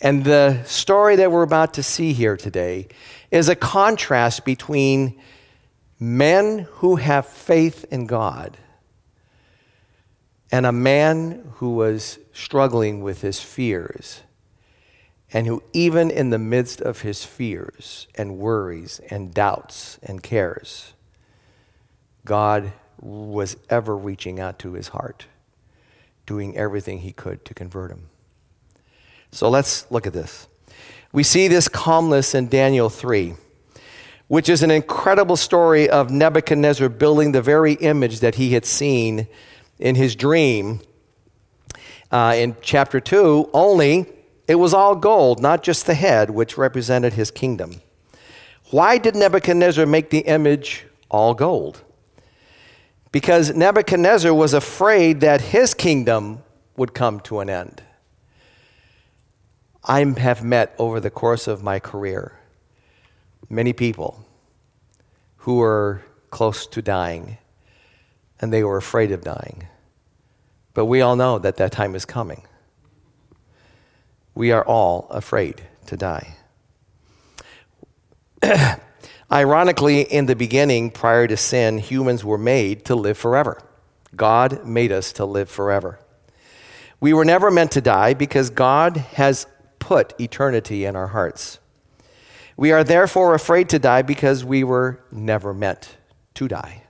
And 0.00 0.24
the 0.24 0.62
story 0.64 1.16
that 1.16 1.30
we're 1.30 1.42
about 1.42 1.74
to 1.74 1.82
see 1.82 2.12
here 2.12 2.36
today 2.36 2.88
is 3.30 3.48
a 3.48 3.54
contrast 3.54 4.44
between 4.44 5.18
men 6.00 6.66
who 6.72 6.96
have 6.96 7.26
faith 7.26 7.84
in 7.90 8.06
God 8.06 8.58
and 10.50 10.66
a 10.66 10.72
man 10.72 11.52
who 11.54 11.76
was 11.76 12.18
struggling 12.32 13.00
with 13.02 13.20
his 13.20 13.40
fears 13.40 14.22
and 15.32 15.46
who, 15.46 15.62
even 15.72 16.10
in 16.10 16.30
the 16.30 16.38
midst 16.38 16.80
of 16.80 17.02
his 17.02 17.24
fears 17.24 18.08
and 18.16 18.38
worries 18.38 19.00
and 19.08 19.32
doubts 19.32 20.00
and 20.02 20.22
cares, 20.22 20.94
God 22.24 22.72
was 23.02 23.56
ever 23.68 23.96
reaching 23.96 24.40
out 24.40 24.58
to 24.60 24.72
his 24.72 24.88
heart, 24.88 25.26
doing 26.24 26.56
everything 26.56 27.00
he 27.00 27.12
could 27.12 27.44
to 27.44 27.52
convert 27.52 27.90
him. 27.90 28.08
So 29.32 29.50
let's 29.50 29.90
look 29.90 30.06
at 30.06 30.12
this. 30.12 30.46
We 31.12 31.24
see 31.24 31.48
this 31.48 31.68
calmness 31.68 32.34
in 32.34 32.48
Daniel 32.48 32.88
3, 32.88 33.34
which 34.28 34.48
is 34.48 34.62
an 34.62 34.70
incredible 34.70 35.36
story 35.36 35.90
of 35.90 36.10
Nebuchadnezzar 36.10 36.88
building 36.88 37.32
the 37.32 37.42
very 37.42 37.74
image 37.74 38.20
that 38.20 38.36
he 38.36 38.54
had 38.54 38.64
seen 38.64 39.26
in 39.78 39.96
his 39.96 40.14
dream 40.14 40.80
uh, 42.12 42.34
in 42.36 42.56
chapter 42.60 43.00
2, 43.00 43.50
only 43.52 44.06
it 44.46 44.56
was 44.56 44.74
all 44.74 44.94
gold, 44.94 45.40
not 45.40 45.62
just 45.62 45.86
the 45.86 45.94
head, 45.94 46.30
which 46.30 46.58
represented 46.58 47.14
his 47.14 47.30
kingdom. 47.30 47.80
Why 48.70 48.98
did 48.98 49.16
Nebuchadnezzar 49.16 49.86
make 49.86 50.10
the 50.10 50.20
image 50.20 50.86
all 51.10 51.34
gold? 51.34 51.82
Because 53.12 53.54
Nebuchadnezzar 53.54 54.32
was 54.32 54.54
afraid 54.54 55.20
that 55.20 55.40
his 55.40 55.74
kingdom 55.74 56.42
would 56.76 56.94
come 56.94 57.20
to 57.20 57.40
an 57.40 57.50
end. 57.50 57.82
I 59.84 60.02
have 60.04 60.42
met 60.42 60.74
over 60.78 60.98
the 60.98 61.10
course 61.10 61.46
of 61.46 61.62
my 61.62 61.78
career 61.78 62.38
many 63.50 63.72
people 63.72 64.24
who 65.38 65.56
were 65.56 66.02
close 66.30 66.66
to 66.68 66.80
dying 66.80 67.36
and 68.40 68.52
they 68.52 68.64
were 68.64 68.78
afraid 68.78 69.12
of 69.12 69.22
dying. 69.22 69.68
But 70.72 70.86
we 70.86 71.02
all 71.02 71.16
know 71.16 71.38
that 71.38 71.56
that 71.56 71.72
time 71.72 71.94
is 71.94 72.04
coming. 72.04 72.42
We 74.34 74.52
are 74.52 74.64
all 74.64 75.06
afraid 75.10 75.62
to 75.86 75.96
die. 75.96 76.36
Ironically, 79.32 80.02
in 80.02 80.26
the 80.26 80.36
beginning, 80.36 80.90
prior 80.90 81.26
to 81.26 81.38
sin, 81.38 81.78
humans 81.78 82.22
were 82.22 82.36
made 82.36 82.84
to 82.84 82.94
live 82.94 83.16
forever. 83.16 83.62
God 84.14 84.66
made 84.66 84.92
us 84.92 85.10
to 85.14 85.24
live 85.24 85.48
forever. 85.48 85.98
We 87.00 87.14
were 87.14 87.24
never 87.24 87.50
meant 87.50 87.70
to 87.72 87.80
die 87.80 88.12
because 88.12 88.50
God 88.50 88.98
has 88.98 89.46
put 89.78 90.12
eternity 90.20 90.84
in 90.84 90.96
our 90.96 91.08
hearts. 91.08 91.60
We 92.58 92.72
are 92.72 92.84
therefore 92.84 93.34
afraid 93.34 93.70
to 93.70 93.78
die 93.78 94.02
because 94.02 94.44
we 94.44 94.64
were 94.64 95.02
never 95.10 95.54
meant 95.54 95.96
to 96.34 96.46
die. 96.46 96.82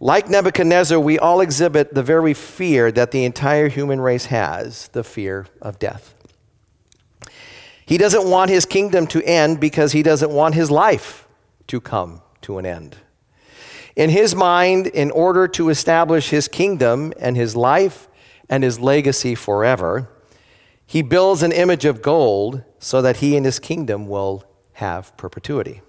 Like 0.00 0.28
Nebuchadnezzar, 0.28 0.98
we 0.98 1.20
all 1.20 1.40
exhibit 1.40 1.94
the 1.94 2.02
very 2.02 2.34
fear 2.34 2.90
that 2.90 3.12
the 3.12 3.24
entire 3.24 3.68
human 3.68 4.00
race 4.00 4.26
has 4.26 4.88
the 4.88 5.04
fear 5.04 5.46
of 5.60 5.78
death. 5.78 6.11
He 7.84 7.98
doesn't 7.98 8.28
want 8.28 8.50
his 8.50 8.64
kingdom 8.64 9.06
to 9.08 9.22
end 9.22 9.60
because 9.60 9.92
he 9.92 10.02
doesn't 10.02 10.30
want 10.30 10.54
his 10.54 10.70
life 10.70 11.26
to 11.66 11.80
come 11.80 12.22
to 12.42 12.58
an 12.58 12.66
end. 12.66 12.96
In 13.96 14.10
his 14.10 14.34
mind, 14.34 14.86
in 14.86 15.10
order 15.10 15.46
to 15.48 15.68
establish 15.68 16.30
his 16.30 16.48
kingdom 16.48 17.12
and 17.18 17.36
his 17.36 17.54
life 17.54 18.08
and 18.48 18.64
his 18.64 18.80
legacy 18.80 19.34
forever, 19.34 20.08
he 20.86 21.02
builds 21.02 21.42
an 21.42 21.52
image 21.52 21.84
of 21.84 22.02
gold 22.02 22.62
so 22.78 23.02
that 23.02 23.18
he 23.18 23.36
and 23.36 23.44
his 23.44 23.58
kingdom 23.58 24.06
will 24.06 24.44
have 24.74 25.16
perpetuity. 25.16 25.82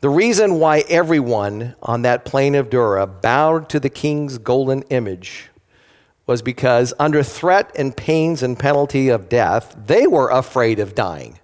The 0.00 0.08
reason 0.08 0.54
why 0.54 0.84
everyone 0.88 1.74
on 1.82 2.02
that 2.02 2.24
plain 2.24 2.54
of 2.54 2.70
Dura 2.70 3.06
bowed 3.06 3.68
to 3.70 3.80
the 3.80 3.90
king's 3.90 4.38
golden 4.38 4.82
image 4.82 5.48
was 6.28 6.42
because, 6.42 6.92
under 6.98 7.22
threat 7.22 7.74
and 7.74 7.96
pains 7.96 8.42
and 8.42 8.58
penalty 8.58 9.08
of 9.08 9.30
death, 9.30 9.74
they 9.86 10.06
were 10.06 10.28
afraid 10.28 10.78
of 10.78 10.94
dying. 10.94 11.40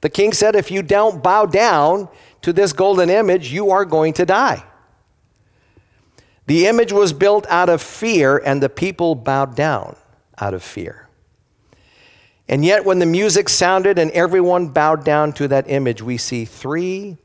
The 0.00 0.08
king 0.08 0.32
said, 0.32 0.56
If 0.56 0.70
you 0.70 0.82
don't 0.82 1.22
bow 1.22 1.44
down 1.44 2.08
to 2.40 2.54
this 2.54 2.72
golden 2.72 3.10
image, 3.10 3.52
you 3.52 3.70
are 3.70 3.84
going 3.84 4.14
to 4.14 4.24
die. 4.24 4.64
The 6.46 6.66
image 6.66 6.90
was 6.90 7.12
built 7.12 7.46
out 7.50 7.68
of 7.68 7.82
fear, 7.82 8.38
and 8.38 8.62
the 8.62 8.70
people 8.70 9.14
bowed 9.14 9.54
down 9.54 9.94
out 10.38 10.54
of 10.54 10.62
fear. 10.62 11.06
And 12.48 12.64
yet, 12.64 12.86
when 12.86 13.00
the 13.00 13.06
music 13.06 13.50
sounded 13.50 13.98
and 13.98 14.10
everyone 14.12 14.68
bowed 14.68 15.04
down 15.04 15.34
to 15.34 15.48
that 15.48 15.68
image, 15.68 16.00
we 16.00 16.16
see 16.16 16.46
three 16.46 17.18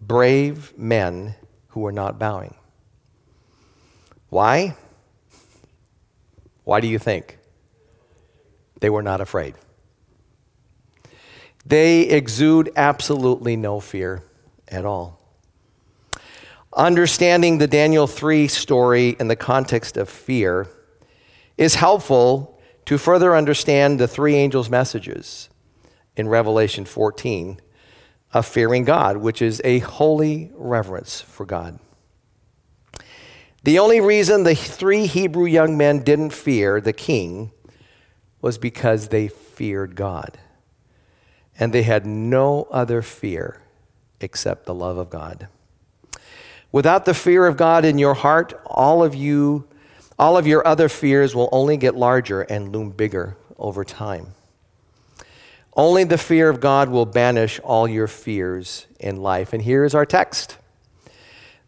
brave 0.00 0.76
men 0.76 1.36
who 1.68 1.80
were 1.80 1.92
not 1.92 2.18
bowing. 2.18 2.56
Why? 4.30 4.74
Why 6.68 6.80
do 6.80 6.86
you 6.86 6.98
think? 6.98 7.38
They 8.80 8.90
were 8.90 9.02
not 9.02 9.22
afraid. 9.22 9.54
They 11.64 12.02
exude 12.02 12.70
absolutely 12.76 13.56
no 13.56 13.80
fear 13.80 14.22
at 14.68 14.84
all. 14.84 15.18
Understanding 16.76 17.56
the 17.56 17.66
Daniel 17.66 18.06
3 18.06 18.48
story 18.48 19.16
in 19.18 19.28
the 19.28 19.34
context 19.34 19.96
of 19.96 20.10
fear 20.10 20.66
is 21.56 21.76
helpful 21.76 22.60
to 22.84 22.98
further 22.98 23.34
understand 23.34 23.98
the 23.98 24.06
three 24.06 24.34
angels' 24.34 24.68
messages 24.68 25.48
in 26.18 26.28
Revelation 26.28 26.84
14 26.84 27.62
of 28.34 28.44
fearing 28.44 28.84
God, 28.84 29.16
which 29.16 29.40
is 29.40 29.62
a 29.64 29.78
holy 29.78 30.50
reverence 30.54 31.22
for 31.22 31.46
God. 31.46 31.78
The 33.64 33.78
only 33.78 34.00
reason 34.00 34.44
the 34.44 34.54
three 34.54 35.06
Hebrew 35.06 35.46
young 35.46 35.76
men 35.76 36.02
didn't 36.02 36.30
fear 36.30 36.80
the 36.80 36.92
king 36.92 37.50
was 38.40 38.56
because 38.58 39.08
they 39.08 39.28
feared 39.28 39.96
God. 39.96 40.38
And 41.58 41.72
they 41.72 41.82
had 41.82 42.06
no 42.06 42.68
other 42.70 43.02
fear 43.02 43.60
except 44.20 44.66
the 44.66 44.74
love 44.74 44.96
of 44.96 45.10
God. 45.10 45.48
Without 46.70 47.04
the 47.04 47.14
fear 47.14 47.46
of 47.46 47.56
God 47.56 47.84
in 47.84 47.98
your 47.98 48.14
heart, 48.14 48.60
all 48.66 49.02
of 49.02 49.14
you 49.14 49.68
all 50.18 50.36
of 50.36 50.48
your 50.48 50.66
other 50.66 50.88
fears 50.88 51.34
will 51.34 51.48
only 51.52 51.76
get 51.76 51.94
larger 51.94 52.42
and 52.42 52.72
loom 52.72 52.90
bigger 52.90 53.36
over 53.56 53.84
time. 53.84 54.34
Only 55.74 56.02
the 56.02 56.18
fear 56.18 56.48
of 56.48 56.58
God 56.58 56.88
will 56.88 57.06
banish 57.06 57.60
all 57.60 57.86
your 57.86 58.08
fears 58.08 58.88
in 58.98 59.18
life. 59.18 59.52
And 59.52 59.62
here 59.62 59.84
is 59.84 59.94
our 59.94 60.04
text 60.04 60.57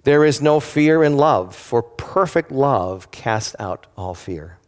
There 0.05 0.25
is 0.25 0.41
no 0.41 0.61
fear 0.61 1.05
in 1.05 1.17
love, 1.17 1.55
for 1.55 1.83
perfect 1.83 2.51
love 2.51 3.11
casts 3.11 3.55
out 3.59 3.87
all 3.97 4.15
fear. 4.15 4.59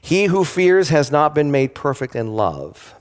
He 0.00 0.26
who 0.26 0.44
fears 0.44 0.88
has 0.88 1.10
not 1.10 1.34
been 1.34 1.50
made 1.50 1.74
perfect 1.74 2.14
in 2.14 2.34
love. 2.34 2.94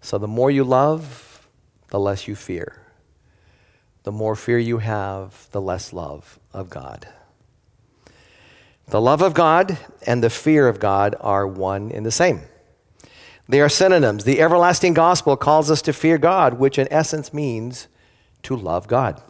So 0.00 0.16
the 0.16 0.28
more 0.28 0.50
you 0.50 0.64
love, 0.64 1.48
the 1.88 1.98
less 1.98 2.28
you 2.28 2.34
fear. 2.34 2.82
The 4.04 4.12
more 4.12 4.36
fear 4.36 4.58
you 4.58 4.78
have, 4.78 5.48
the 5.50 5.60
less 5.60 5.92
love 5.92 6.38
of 6.52 6.70
God. 6.70 7.08
The 8.86 9.00
love 9.00 9.20
of 9.20 9.34
God 9.34 9.76
and 10.06 10.24
the 10.24 10.30
fear 10.30 10.66
of 10.66 10.80
God 10.80 11.14
are 11.20 11.46
one 11.46 11.90
in 11.90 12.04
the 12.04 12.10
same. 12.10 12.40
They 13.48 13.60
are 13.60 13.68
synonyms. 13.68 14.24
The 14.24 14.40
everlasting 14.40 14.94
gospel 14.94 15.36
calls 15.36 15.70
us 15.70 15.82
to 15.82 15.92
fear 15.92 16.16
God, 16.16 16.54
which 16.54 16.78
in 16.78 16.90
essence 16.90 17.34
means 17.34 17.88
to 18.44 18.56
love 18.56 18.86
God. 18.86 19.20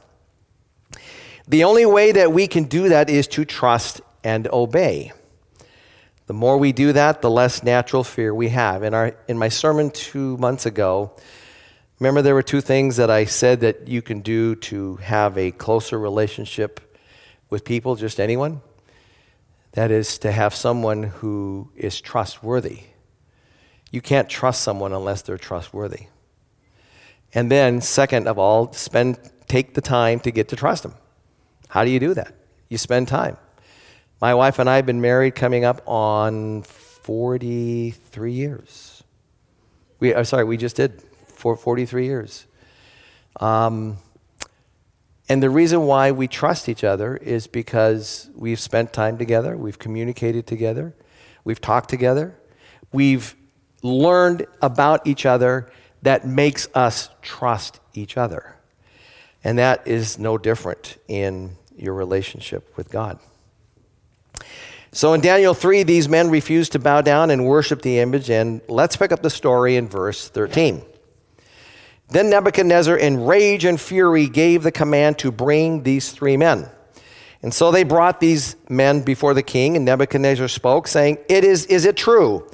The 1.48 1.64
only 1.64 1.87
way 1.87 2.12
that 2.12 2.30
we 2.30 2.46
can 2.46 2.64
do 2.64 2.90
that 2.90 3.08
is 3.08 3.26
to 3.28 3.46
trust 3.46 4.02
and 4.22 4.46
obey. 4.48 5.12
The 6.26 6.34
more 6.34 6.58
we 6.58 6.72
do 6.72 6.92
that, 6.92 7.22
the 7.22 7.30
less 7.30 7.62
natural 7.62 8.04
fear 8.04 8.34
we 8.34 8.50
have. 8.50 8.82
In, 8.82 8.92
our, 8.92 9.16
in 9.28 9.38
my 9.38 9.48
sermon 9.48 9.90
two 9.90 10.37
months 10.37 10.66
ago, 10.66 11.11
remember 11.98 12.20
there 12.20 12.34
were 12.34 12.42
two 12.42 12.61
things 12.61 12.96
that 12.96 13.11
I 13.11 13.24
said 13.24 13.61
that 13.61 13.88
you 13.88 14.02
can 14.02 14.20
do 14.20 14.56
to 14.56 14.96
have 14.96 15.38
a 15.38 15.50
closer 15.50 15.98
relationship 15.98 16.98
with 17.48 17.64
people, 17.64 17.96
just 17.96 18.20
anyone, 18.20 18.61
that 19.72 19.90
is 19.90 20.18
to 20.18 20.30
have 20.30 20.54
someone 20.54 21.02
who 21.02 21.70
is 21.74 21.98
trustworthy. 21.98 22.80
You 23.90 24.02
can't 24.02 24.28
trust 24.28 24.61
someone 24.61 24.92
unless 24.92 25.22
they're 25.22 25.38
trustworthy. 25.38 26.08
And 27.32 27.50
then, 27.50 27.80
second 27.80 28.28
of 28.28 28.38
all, 28.38 28.70
spend 28.74 29.18
take 29.46 29.72
the 29.72 29.80
time 29.80 30.20
to 30.20 30.30
get 30.30 30.48
to 30.48 30.56
trust 30.56 30.82
them. 30.82 30.94
How 31.68 31.85
do 31.85 31.90
you 31.90 32.00
do 32.00 32.14
that? 32.14 32.35
You 32.68 32.78
spend 32.78 33.09
time. 33.09 33.37
My 34.20 34.35
wife 34.35 34.59
and 34.59 34.68
I 34.68 34.76
have 34.76 34.87
been 34.87 35.00
married 35.00 35.35
coming 35.35 35.64
up 35.64 35.81
on 35.87 36.62
43 36.62 38.33
years. 38.33 39.02
We, 40.00 40.14
I'm 40.14 40.24
sorry, 40.24 40.44
we 40.44 40.57
just 40.57 40.76
did 40.76 41.02
for 41.28 41.57
43 41.57 42.04
years. 42.04 42.46
Um, 43.40 43.98
and 45.28 45.42
the 45.42 45.50
reason 45.50 45.83
why 45.83 46.11
we 46.11 46.26
trust 46.26 46.68
each 46.68 46.85
other 46.85 47.16
is 47.16 47.46
because 47.46 48.31
we've 48.35 48.59
spent 48.59 48.92
time 48.92 49.18
together, 49.18 49.57
we've 49.57 49.78
communicated 49.78 50.46
together, 50.46 50.94
we've 51.44 51.61
talked 51.61 51.90
together, 51.90 52.35
we've 52.92 53.37
learned 53.83 54.46
about 54.62 55.07
each 55.07 55.26
other 55.26 55.70
that 56.02 56.26
makes 56.26 56.68
us 56.74 57.11
trust 57.22 57.81
each 57.94 58.16
other. 58.16 58.57
And 59.48 59.56
that 59.56 59.88
is 59.88 60.18
no 60.18 60.37
different 60.37 60.98
in 61.08 61.56
your 61.74 61.94
relationship 61.94 62.76
with 62.76 62.90
God. 62.90 63.18
So 64.92 65.14
in 65.14 65.22
Daniel 65.22 65.54
3, 65.54 65.84
these 65.84 66.06
men 66.06 66.28
refused 66.28 66.72
to 66.72 66.78
bow 66.78 67.00
down 67.00 67.30
and 67.30 67.46
worship 67.46 67.80
the 67.80 67.98
image. 68.00 68.28
And 68.28 68.61
let's 68.68 68.94
pick 68.94 69.11
up 69.11 69.22
the 69.22 69.30
story 69.30 69.76
in 69.76 69.88
verse 69.88 70.28
13. 70.28 70.82
Then 72.11 72.28
Nebuchadnezzar, 72.28 72.98
in 72.98 73.24
rage 73.24 73.64
and 73.64 73.80
fury, 73.80 74.28
gave 74.28 74.64
the 74.64 74.70
command 74.70 75.16
to 75.20 75.32
bring 75.32 75.82
these 75.82 76.12
three 76.12 76.37
men. 76.37 76.68
And 77.42 77.54
so 77.54 77.70
they 77.70 77.84
brought 77.84 78.20
these 78.20 78.54
men 78.68 79.00
before 79.00 79.32
the 79.32 79.42
king, 79.42 79.76
and 79.76 79.87
Nebuchadnezzar 79.87 80.48
spoke, 80.48 80.87
saying, 80.87 81.16
It 81.26 81.42
is, 81.42 81.64
is 81.64 81.87
it 81.87 81.96
true 81.96 82.46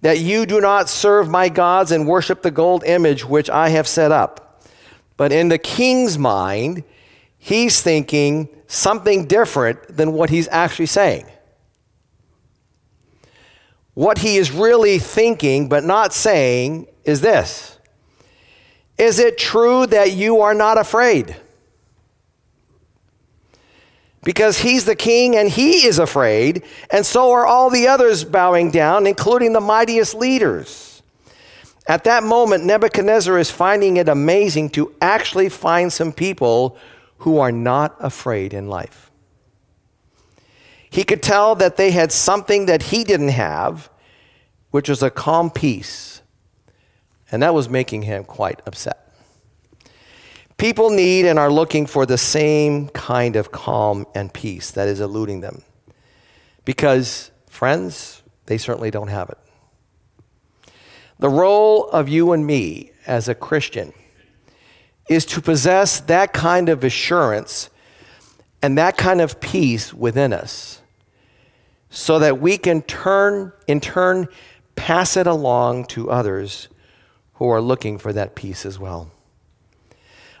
that 0.00 0.18
you 0.18 0.46
do 0.46 0.60
not 0.60 0.88
serve 0.88 1.30
my 1.30 1.48
gods 1.48 1.92
and 1.92 2.08
worship 2.08 2.42
the 2.42 2.50
gold 2.50 2.82
image 2.82 3.24
which 3.24 3.48
I 3.48 3.68
have 3.68 3.86
set 3.86 4.10
up? 4.10 4.43
But 5.16 5.32
in 5.32 5.48
the 5.48 5.58
king's 5.58 6.18
mind, 6.18 6.84
he's 7.38 7.80
thinking 7.80 8.48
something 8.66 9.26
different 9.26 9.96
than 9.96 10.12
what 10.12 10.30
he's 10.30 10.48
actually 10.48 10.86
saying. 10.86 11.26
What 13.94 14.18
he 14.18 14.36
is 14.36 14.50
really 14.50 14.98
thinking 14.98 15.68
but 15.68 15.84
not 15.84 16.12
saying 16.12 16.88
is 17.04 17.20
this 17.20 17.78
is 18.96 19.18
it 19.18 19.38
true 19.38 19.86
that 19.86 20.12
you 20.12 20.40
are 20.40 20.54
not 20.54 20.78
afraid? 20.78 21.36
Because 24.22 24.58
he's 24.58 24.84
the 24.84 24.96
king 24.96 25.36
and 25.36 25.50
he 25.50 25.86
is 25.86 25.98
afraid, 25.98 26.62
and 26.90 27.04
so 27.04 27.32
are 27.32 27.44
all 27.44 27.70
the 27.70 27.88
others 27.88 28.24
bowing 28.24 28.70
down, 28.70 29.06
including 29.06 29.52
the 29.52 29.60
mightiest 29.60 30.14
leaders. 30.14 30.93
At 31.86 32.04
that 32.04 32.22
moment, 32.24 32.64
Nebuchadnezzar 32.64 33.38
is 33.38 33.50
finding 33.50 33.98
it 33.98 34.08
amazing 34.08 34.70
to 34.70 34.94
actually 35.02 35.48
find 35.48 35.92
some 35.92 36.12
people 36.12 36.78
who 37.18 37.38
are 37.38 37.52
not 37.52 37.96
afraid 38.00 38.54
in 38.54 38.68
life. 38.68 39.10
He 40.88 41.04
could 41.04 41.22
tell 41.22 41.54
that 41.56 41.76
they 41.76 41.90
had 41.90 42.12
something 42.12 42.66
that 42.66 42.84
he 42.84 43.04
didn't 43.04 43.28
have, 43.28 43.90
which 44.70 44.88
was 44.88 45.02
a 45.02 45.10
calm 45.10 45.50
peace 45.50 46.14
and 47.34 47.42
that 47.42 47.52
was 47.52 47.68
making 47.68 48.02
him 48.02 48.22
quite 48.22 48.60
upset. 48.64 49.12
People 50.56 50.90
need 50.90 51.26
and 51.26 51.36
are 51.36 51.50
looking 51.50 51.84
for 51.84 52.06
the 52.06 52.16
same 52.16 52.88
kind 52.90 53.34
of 53.34 53.50
calm 53.50 54.06
and 54.14 54.32
peace 54.32 54.70
that 54.70 54.86
is 54.86 55.00
eluding 55.00 55.40
them. 55.40 55.62
Because, 56.64 57.32
friends, 57.48 58.22
they 58.46 58.56
certainly 58.56 58.92
don't 58.92 59.08
have 59.08 59.30
it. 59.30 59.38
The 61.18 61.28
role 61.28 61.88
of 61.88 62.08
you 62.08 62.32
and 62.32 62.46
me 62.46 62.90
as 63.06 63.28
a 63.28 63.34
Christian 63.34 63.92
is 65.08 65.24
to 65.26 65.40
possess 65.40 66.00
that 66.00 66.32
kind 66.32 66.68
of 66.68 66.82
assurance 66.82 67.70
and 68.62 68.78
that 68.78 68.96
kind 68.96 69.20
of 69.20 69.40
peace 69.40 69.92
within 69.92 70.32
us 70.32 70.80
so 71.90 72.18
that 72.18 72.40
we 72.40 72.58
can 72.58 72.82
turn, 72.82 73.52
in 73.66 73.80
turn, 73.80 74.26
pass 74.74 75.16
it 75.16 75.26
along 75.26 75.84
to 75.84 76.10
others 76.10 76.68
who 77.34 77.48
are 77.48 77.60
looking 77.60 77.98
for 77.98 78.12
that 78.12 78.34
peace 78.34 78.66
as 78.66 78.78
well. 78.78 79.10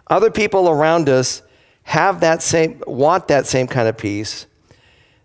Other 0.08 0.30
people 0.30 0.68
around 0.68 1.08
us 1.08 1.42
have 1.84 2.20
that 2.20 2.42
same, 2.42 2.82
want 2.86 3.28
that 3.28 3.46
same 3.46 3.66
kind 3.66 3.88
of 3.88 3.96
peace, 3.96 4.46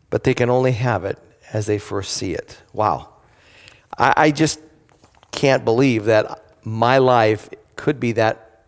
but 0.10 0.24
they 0.24 0.34
can 0.34 0.50
only 0.50 0.74
have 0.74 1.06
it 1.06 1.18
as 1.52 1.66
they 1.66 1.78
first 1.78 2.14
see 2.14 2.34
it. 2.34 2.62
Wow. 2.74 3.10
I, 3.98 4.14
I 4.18 4.32
just 4.32 4.60
can't 5.32 5.66
believe 5.66 6.06
that 6.06 6.44
my 6.64 6.98
life 6.98 7.50
could 7.76 8.00
be 8.00 8.14
that 8.14 8.66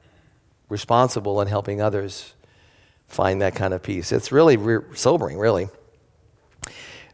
responsible 0.69 1.41
in 1.41 1.47
helping 1.47 1.82
others 1.82 2.34
find 3.08 3.41
that 3.41 3.56
kind 3.56 3.74
of 3.74 3.84
peace. 3.84 4.12
It's 4.12 4.32
really 4.32 4.58
re- 4.58 4.84
sobering, 4.93 5.38
really. 5.38 5.67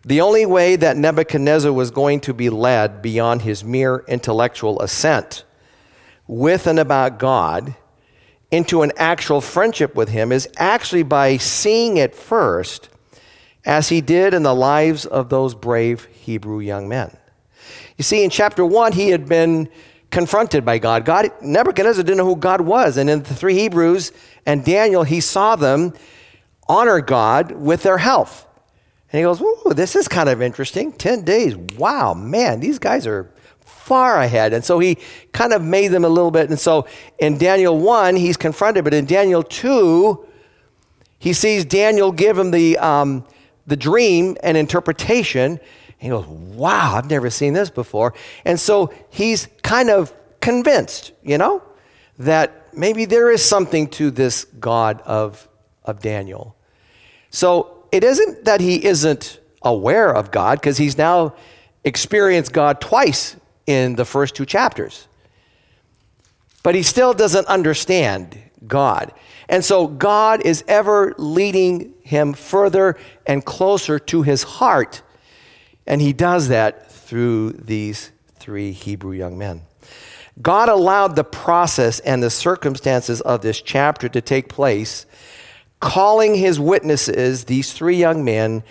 The 0.05 0.21
only 0.21 0.45
way 0.45 0.75
that 0.75 0.95
Nebuchadnezzar 0.95 1.73
was 1.73 1.91
going 1.91 2.21
to 2.21 2.33
be 2.33 2.49
led 2.49 3.01
beyond 3.01 3.41
his 3.41 3.63
mere 3.63 4.05
intellectual 4.07 4.79
assent 4.81 5.43
with 6.27 6.67
and 6.67 6.79
about 6.79 7.19
God 7.19 7.75
into 8.51 8.81
an 8.81 8.91
actual 8.97 9.41
friendship 9.41 9.95
with 9.95 10.09
Him 10.09 10.31
is 10.31 10.47
actually 10.57 11.03
by 11.03 11.37
seeing 11.37 11.97
it 11.97 12.15
first, 12.15 12.89
as 13.65 13.89
he 13.89 13.99
did 13.99 14.33
in 14.33 14.43
the 14.43 14.55
lives 14.55 15.05
of 15.05 15.29
those 15.29 15.53
brave 15.53 16.05
Hebrew 16.05 16.59
young 16.59 16.87
men. 16.87 17.16
You 17.97 18.03
see, 18.03 18.23
in 18.23 18.29
chapter 18.29 18.65
1, 18.65 18.93
he 18.93 19.09
had 19.09 19.27
been 19.27 19.69
confronted 20.11 20.63
by 20.63 20.77
God. 20.77 21.05
God 21.05 21.31
Nebuchadnezzar 21.41 22.03
didn't 22.03 22.17
know 22.17 22.25
who 22.25 22.35
God 22.35 22.61
was. 22.61 22.97
And 22.97 23.09
in 23.09 23.23
the 23.23 23.33
three 23.33 23.55
Hebrews 23.55 24.11
and 24.45 24.63
Daniel, 24.63 25.03
he 25.03 25.19
saw 25.19 25.55
them 25.55 25.93
honor 26.67 27.01
God 27.01 27.51
with 27.51 27.83
their 27.83 27.97
health. 27.97 28.47
And 29.11 29.19
he 29.19 29.23
goes, 29.23 29.41
Ooh, 29.41 29.73
this 29.73 29.95
is 29.95 30.07
kind 30.07 30.29
of 30.29 30.41
interesting. 30.41 30.91
10 30.91 31.23
days. 31.23 31.55
Wow, 31.55 32.13
man, 32.13 32.59
these 32.59 32.79
guys 32.79 33.07
are 33.07 33.31
far 33.61 34.19
ahead. 34.19 34.53
And 34.53 34.63
so 34.63 34.79
he 34.79 34.97
kind 35.31 35.53
of 35.53 35.61
made 35.61 35.89
them 35.89 36.03
a 36.03 36.09
little 36.09 36.31
bit. 36.31 36.49
And 36.49 36.59
so 36.59 36.87
in 37.19 37.37
Daniel 37.37 37.77
1, 37.79 38.17
he's 38.17 38.37
confronted, 38.37 38.83
but 38.83 38.93
in 38.93 39.05
Daniel 39.05 39.43
2, 39.43 40.25
he 41.19 41.33
sees 41.33 41.65
Daniel 41.65 42.11
give 42.11 42.37
him 42.37 42.51
the, 42.51 42.77
um, 42.77 43.23
the 43.65 43.77
dream 43.77 44.37
and 44.43 44.57
interpretation. 44.57 45.59
He 45.97 46.09
goes, 46.09 46.25
Wow, 46.25 46.95
I've 46.95 47.09
never 47.09 47.29
seen 47.29 47.53
this 47.53 47.69
before. 47.69 48.13
And 48.45 48.59
so 48.59 48.93
he's 49.09 49.47
kind 49.63 49.89
of 49.89 50.13
convinced, 50.39 51.11
you 51.23 51.37
know, 51.37 51.63
that 52.19 52.73
maybe 52.73 53.05
there 53.05 53.31
is 53.31 53.43
something 53.43 53.87
to 53.89 54.11
this 54.11 54.45
God 54.59 55.01
of, 55.01 55.47
of 55.83 55.99
Daniel. 56.01 56.55
So 57.29 57.85
it 57.91 58.03
isn't 58.03 58.45
that 58.45 58.61
he 58.61 58.85
isn't 58.85 59.39
aware 59.61 60.13
of 60.13 60.31
God, 60.31 60.59
because 60.59 60.77
he's 60.77 60.97
now 60.97 61.35
experienced 61.83 62.53
God 62.53 62.79
twice 62.79 63.35
in 63.65 63.95
the 63.95 64.05
first 64.05 64.35
two 64.35 64.45
chapters. 64.45 65.07
But 66.63 66.75
he 66.75 66.83
still 66.83 67.13
doesn't 67.13 67.47
understand 67.47 68.37
God. 68.65 69.13
And 69.49 69.63
so 69.63 69.87
God 69.87 70.41
is 70.45 70.63
ever 70.67 71.13
leading 71.17 71.93
him 72.01 72.33
further 72.33 72.97
and 73.25 73.43
closer 73.45 73.99
to 73.99 74.21
his 74.23 74.43
heart. 74.43 75.01
And 75.87 76.01
he 76.01 76.13
does 76.13 76.49
that 76.49 76.91
through 76.91 77.53
these 77.53 78.11
three 78.35 78.71
Hebrew 78.73 79.13
young 79.13 79.37
men. 79.37 79.61
God 80.41 80.69
allowed 80.69 81.15
the 81.15 81.23
process 81.23 81.99
and 82.01 82.21
the 82.21 82.29
circumstances 82.29 83.21
of 83.21 83.41
this 83.41 83.61
chapter 83.61 84.07
to 84.09 84.21
take 84.21 84.49
place, 84.49 85.05
calling 85.79 86.35
his 86.35 86.59
witnesses, 86.59 87.45
these 87.45 87.73
three 87.73 87.95
young 87.95 88.23
men, 88.23 88.63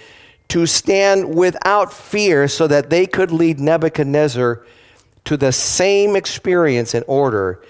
to 0.48 0.66
stand 0.66 1.34
without 1.34 1.92
fear 1.92 2.46
so 2.46 2.68
that 2.68 2.90
they 2.90 3.06
could 3.06 3.32
lead 3.32 3.58
Nebuchadnezzar 3.58 4.64
to 5.24 5.36
the 5.36 5.50
same 5.50 6.14
experience 6.14 6.94
in 6.94 7.02
order 7.08 7.60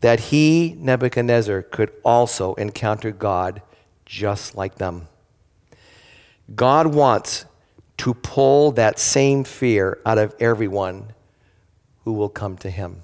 that 0.00 0.20
he, 0.20 0.74
Nebuchadnezzar, 0.78 1.62
could 1.62 1.92
also 2.04 2.54
encounter 2.54 3.10
God 3.10 3.60
just 4.06 4.54
like 4.54 4.76
them. 4.76 5.08
God 6.54 6.94
wants 6.94 7.44
to 7.98 8.14
pull 8.14 8.72
that 8.72 8.98
same 8.98 9.44
fear 9.44 9.98
out 10.04 10.18
of 10.18 10.34
everyone 10.38 11.12
who 12.04 12.12
will 12.12 12.28
come 12.28 12.56
to 12.58 12.70
him. 12.70 13.02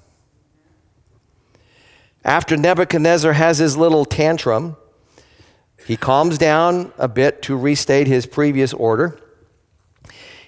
After 2.23 2.55
Nebuchadnezzar 2.55 3.33
has 3.33 3.57
his 3.57 3.75
little 3.75 4.05
tantrum, 4.05 4.77
he 5.85 5.97
calms 5.97 6.37
down 6.37 6.93
a 6.97 7.07
bit 7.07 7.41
to 7.43 7.57
restate 7.57 8.07
his 8.07 8.25
previous 8.25 8.73
order 8.73 9.19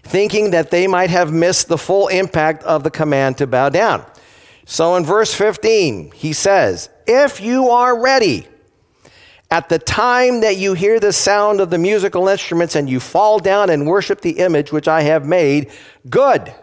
thinking 0.06 0.52
that 0.52 0.70
they 0.70 0.88
might 0.88 1.10
have 1.10 1.34
missed 1.34 1.68
the 1.68 1.78
full 1.78 2.08
impact 2.08 2.64
of 2.64 2.84
the 2.84 2.92
command 2.92 3.38
to 3.40 3.48
bow 3.48 3.70
down. 3.70 4.06
So 4.66 4.96
in 4.96 5.04
verse 5.04 5.34
15, 5.34 6.12
he 6.12 6.32
says, 6.32 6.90
If 7.08 7.42
you 7.42 7.70
are 7.70 8.00
ready, 8.00 8.48
At 9.56 9.70
the 9.70 9.80
time 9.80 10.42
that 10.42 10.58
you 10.58 10.74
hear 10.74 11.00
the 11.00 11.14
sound 11.14 11.62
of 11.62 11.70
the 11.70 11.78
musical 11.78 12.28
instruments 12.28 12.76
and 12.76 12.90
you 12.90 13.00
fall 13.00 13.40
down 13.40 13.70
and 13.70 13.88
worship 13.88 14.20
the 14.20 14.40
image 14.40 14.74
which 14.74 14.86
I 14.86 15.04
have 15.04 15.26
made, 15.26 15.72
good. 16.10 16.54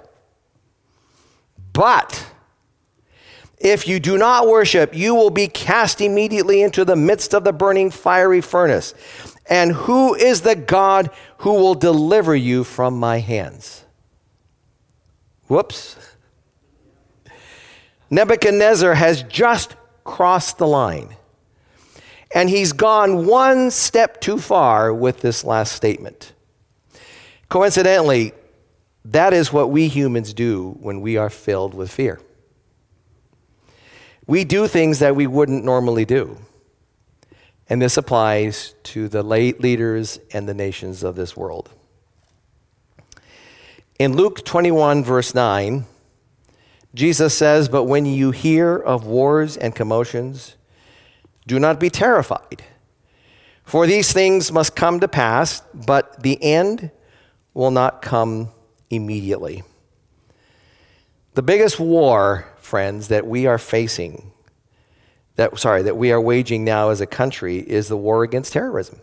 But 1.73 2.23
if 3.57 3.89
you 3.89 3.99
do 3.99 4.19
not 4.19 4.47
worship, 4.47 4.95
you 4.95 5.15
will 5.15 5.31
be 5.31 5.49
cast 5.49 6.03
immediately 6.03 6.61
into 6.61 6.85
the 6.85 6.95
midst 6.95 7.33
of 7.33 7.45
the 7.45 7.53
burning 7.55 7.91
fiery 7.91 8.43
furnace. 8.43 8.93
And 9.47 9.73
who 9.73 10.15
is 10.15 10.43
the 10.43 10.55
God 10.55 11.09
who 11.39 11.55
will 11.55 11.75
deliver 11.75 12.37
you 12.37 12.63
from 12.63 13.01
my 13.01 13.21
hands? 13.21 13.87
Whoops. 15.49 15.97
Nebuchadnezzar 18.11 18.93
has 18.93 19.23
just 19.23 19.77
crossed 20.05 20.59
the 20.59 20.67
line. 20.67 21.17
And 22.35 22.49
he's 22.49 22.73
gone 22.73 23.27
one 23.27 23.71
step 23.71 24.21
too 24.21 24.39
far 24.39 24.93
with 24.93 25.21
this 25.21 25.45
last 25.45 25.73
statement. 25.73 26.33
Coincidentally, 27.49 28.33
that 29.05 29.33
is 29.35 29.53
what 29.53 29.71
we 29.71 29.89
humans 29.89 30.33
do 30.33 30.77
when 30.81 31.01
we 31.01 31.17
are 31.17 31.29
filled 31.29 31.75
with 31.75 31.91
fear. 31.91 32.21
We 34.27 34.45
do 34.45 34.67
things 34.67 35.01
that 35.01 35.17
we 35.17 35.27
wouldn't 35.27 35.65
normally 35.65 36.05
do. 36.05 36.39
And 37.69 37.83
this 37.83 37.97
applies 37.97 38.75
to 38.85 39.09
the 39.09 39.23
late 39.23 39.61
leaders 39.61 40.19
and 40.33 40.49
the 40.49 40.55
nations 40.55 41.03
of 41.03 41.17
this 41.17 41.37
world. 41.37 41.71
In 43.99 44.17
Luke 44.17 44.45
21, 44.45 45.05
verse 45.05 45.35
9, 45.35 45.85
Jesus 46.95 47.37
says, 47.37 47.69
But 47.69 47.85
when 47.85 48.05
you 48.05 48.31
hear 48.31 48.77
of 48.77 49.07
wars 49.07 49.57
and 49.57 49.75
commotions, 49.75 50.57
do 51.47 51.59
not 51.59 51.81
be 51.81 51.91
terrified. 51.91 52.63
For 53.65 53.87
these 53.87 54.13
things 54.13 54.53
must 54.53 54.77
come 54.77 55.01
to 55.01 55.09
pass, 55.09 55.63
but 55.73 56.23
the 56.23 56.43
end 56.43 56.91
will 57.55 57.71
not 57.71 58.03
come 58.03 58.49
immediately. 58.91 59.63
The 61.35 61.43
biggest 61.43 61.81
war, 61.81 62.47
friends, 62.59 63.09
that 63.09 63.27
we 63.27 63.47
are 63.47 63.59
facing, 63.59 64.33
that 65.37 65.59
sorry, 65.59 65.83
that 65.83 65.97
we 65.97 66.13
are 66.13 66.21
waging 66.21 66.65
now 66.65 66.91
as 66.91 67.01
a 67.01 67.07
country 67.07 67.59
is 67.59 67.89
the 67.89 67.97
war 67.97 68.23
against 68.23 68.53
terrorism. 68.53 69.01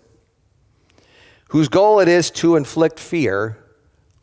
Whose 1.49 1.69
goal 1.69 1.99
it 1.99 2.07
is 2.07 2.29
to 2.31 2.55
inflict 2.55 2.99
fear 2.99 3.57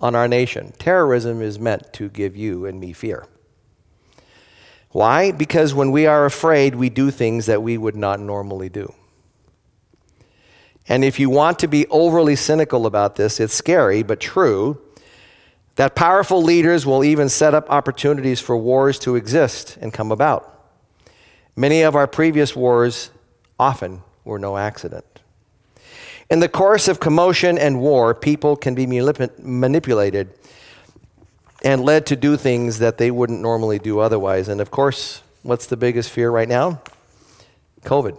on 0.01 0.15
our 0.15 0.29
nation. 0.29 0.73
Terrorism 0.79 1.43
is 1.43 1.59
meant 1.59 1.93
to 1.95 2.09
give 2.09 2.37
you 2.37 2.67
and 2.67 2.79
me 2.79 2.93
fear. 2.93 3.27
Why? 4.97 5.31
Because 5.31 5.75
when 5.75 5.91
we 5.91 6.07
are 6.07 6.25
afraid, 6.25 6.75
we 6.75 6.89
do 6.89 7.11
things 7.11 7.45
that 7.45 7.63
we 7.63 7.77
would 7.77 7.97
not 7.97 8.19
normally 8.19 8.71
do. 8.71 8.95
And 10.89 11.05
if 11.05 11.21
you 11.21 11.29
want 11.29 11.59
to 11.59 11.69
be 11.69 11.87
overly 11.89 12.35
cynical 12.35 12.87
about 12.87 13.17
this, 13.17 13.39
it's 13.39 13.53
scary 13.53 14.03
but 14.03 14.21
true 14.21 14.81
that 15.75 15.97
powerful 15.97 16.43
leaders 16.43 16.87
will 16.87 17.05
even 17.05 17.29
set 17.29 17.53
up 17.53 17.71
opportunities 17.71 18.41
for 18.41 18.57
wars 18.57 18.99
to 19.01 19.17
exist 19.17 19.77
and 19.83 19.93
come 19.93 20.11
about. 20.11 20.67
Many 21.55 21.83
of 21.83 21.95
our 21.95 22.07
previous 22.07 22.57
wars 22.57 23.11
often 23.59 24.03
were 24.25 24.39
no 24.39 24.57
accident. 24.57 25.21
In 26.31 26.41
the 26.41 26.49
course 26.49 26.89
of 26.89 27.01
commotion 27.01 27.59
and 27.59 27.83
war, 27.83 28.15
people 28.15 28.57
can 28.57 28.75
be 28.75 28.87
manipulated 28.87 30.31
and 31.67 31.85
led 31.85 32.07
to 32.07 32.15
do 32.15 32.37
things 32.37 32.79
that 32.79 32.97
they 32.97 33.11
wouldn't 33.11 33.41
normally 33.41 33.81
do 33.81 33.99
otherwise. 33.99 34.47
And 34.47 34.61
of 34.61 34.71
course, 34.71 35.23
what's 35.43 35.67
the 35.67 35.77
biggest 35.77 36.11
fear 36.11 36.31
right 36.31 36.49
now? 36.49 36.81
COVID. 37.83 38.17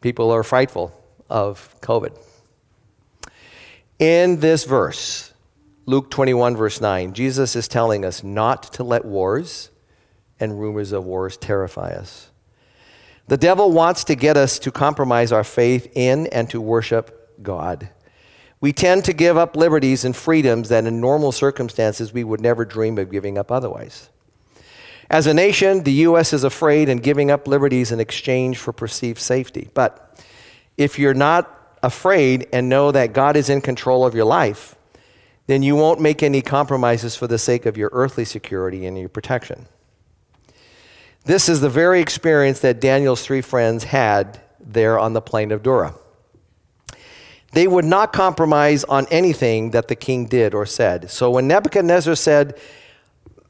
People 0.00 0.32
are 0.32 0.42
frightful 0.42 0.92
of 1.30 1.72
COVID. 1.82 2.18
In 4.00 4.40
this 4.40 4.64
verse, 4.64 5.32
Luke 5.86 6.10
21, 6.10 6.56
verse 6.56 6.80
9, 6.80 7.14
Jesus 7.14 7.54
is 7.54 7.68
telling 7.68 8.04
us 8.04 8.24
not 8.24 8.64
to 8.74 8.82
let 8.82 9.04
wars 9.04 9.70
and 10.40 10.58
rumors 10.58 10.90
of 10.90 11.04
wars 11.04 11.36
terrify 11.36 11.92
us. 11.92 12.28
The 13.28 13.36
devil 13.36 13.70
wants 13.70 14.02
to 14.04 14.16
get 14.16 14.36
us 14.36 14.58
to 14.58 14.72
compromise 14.72 15.30
our 15.30 15.44
faith 15.44 15.92
in 15.94 16.26
and 16.26 16.50
to 16.50 16.60
worship 16.60 17.40
God. 17.40 17.88
We 18.64 18.72
tend 18.72 19.04
to 19.04 19.12
give 19.12 19.36
up 19.36 19.56
liberties 19.56 20.06
and 20.06 20.16
freedoms 20.16 20.70
that 20.70 20.86
in 20.86 20.98
normal 20.98 21.32
circumstances 21.32 22.14
we 22.14 22.24
would 22.24 22.40
never 22.40 22.64
dream 22.64 22.96
of 22.96 23.10
giving 23.10 23.36
up 23.36 23.52
otherwise. 23.52 24.08
As 25.10 25.26
a 25.26 25.34
nation, 25.34 25.82
the 25.82 25.92
U.S. 26.08 26.32
is 26.32 26.44
afraid 26.44 26.88
and 26.88 27.02
giving 27.02 27.30
up 27.30 27.46
liberties 27.46 27.92
in 27.92 28.00
exchange 28.00 28.56
for 28.56 28.72
perceived 28.72 29.18
safety. 29.18 29.68
But 29.74 30.18
if 30.78 30.98
you're 30.98 31.12
not 31.12 31.76
afraid 31.82 32.48
and 32.54 32.70
know 32.70 32.90
that 32.90 33.12
God 33.12 33.36
is 33.36 33.50
in 33.50 33.60
control 33.60 34.06
of 34.06 34.14
your 34.14 34.24
life, 34.24 34.76
then 35.46 35.62
you 35.62 35.76
won't 35.76 36.00
make 36.00 36.22
any 36.22 36.40
compromises 36.40 37.14
for 37.14 37.26
the 37.26 37.36
sake 37.36 37.66
of 37.66 37.76
your 37.76 37.90
earthly 37.92 38.24
security 38.24 38.86
and 38.86 38.98
your 38.98 39.10
protection. 39.10 39.66
This 41.26 41.50
is 41.50 41.60
the 41.60 41.68
very 41.68 42.00
experience 42.00 42.60
that 42.60 42.80
Daniel's 42.80 43.22
three 43.22 43.42
friends 43.42 43.84
had 43.84 44.40
there 44.58 44.98
on 44.98 45.12
the 45.12 45.20
plain 45.20 45.52
of 45.52 45.62
Dura. 45.62 45.92
They 47.54 47.66
would 47.68 47.84
not 47.84 48.12
compromise 48.12 48.84
on 48.84 49.06
anything 49.10 49.70
that 49.70 49.88
the 49.88 49.94
king 49.94 50.26
did 50.26 50.54
or 50.54 50.66
said. 50.66 51.10
So 51.10 51.30
when 51.30 51.46
Nebuchadnezzar 51.46 52.16
said, 52.16 52.58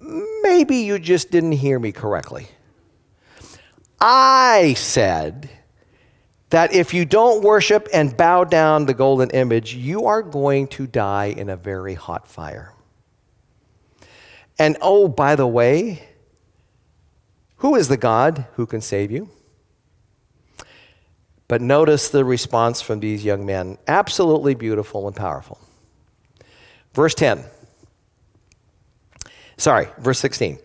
Maybe 0.01 0.77
you 0.77 0.99
just 0.99 1.31
didn't 1.31 1.53
hear 1.53 1.79
me 1.79 1.91
correctly, 1.91 2.49
I 3.99 4.75
said, 4.77 5.49
that 6.51 6.75
if 6.75 6.93
you 6.93 7.07
don't 7.07 7.43
worship 7.43 7.89
and 7.93 8.15
bow 8.17 8.45
down 8.45 8.85
the 8.85 8.95
golden 8.95 9.31
image, 9.31 9.75
you 9.75 10.05
are 10.05 10.23
going 10.23 10.69
to 10.69 10.87
die 10.87 11.27
in 11.27 11.49
a 11.49 11.57
very 11.57 11.95
hot 11.95 12.29
fire. 12.29 12.75
And 14.59 14.77
oh, 14.83 15.09
by 15.09 15.35
the 15.35 15.47
way, 15.47 16.07
who 17.57 17.75
is 17.75 17.89
the 17.89 17.97
God 17.97 18.47
who 18.55 18.67
can 18.67 18.83
save 18.83 19.11
you? 19.11 19.31
But 21.47 21.61
notice 21.61 22.09
the 22.09 22.25
response 22.25 22.81
from 22.81 23.01
these 23.01 23.25
young 23.25 23.45
men 23.45 23.79
absolutely 23.87 24.55
beautiful 24.55 25.07
and 25.07 25.15
powerful. 25.15 25.59
Verse 26.95 27.15
10. 27.15 27.45
Sorry, 29.57 29.89
verse 29.99 30.19
16. 30.19 30.59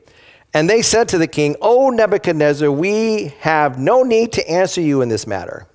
And 0.53 0.69
they 0.69 0.81
said 0.81 1.09
to 1.09 1.17
the 1.17 1.27
king, 1.27 1.55
O 1.61 1.89
Nebuchadnezzar, 1.89 2.71
we 2.71 3.33
have 3.39 3.77
no 3.77 4.03
need 4.03 4.31
to 4.33 4.49
answer 4.49 4.81
you 4.81 5.01
in 5.01 5.09
this 5.09 5.27
matter. 5.27 5.67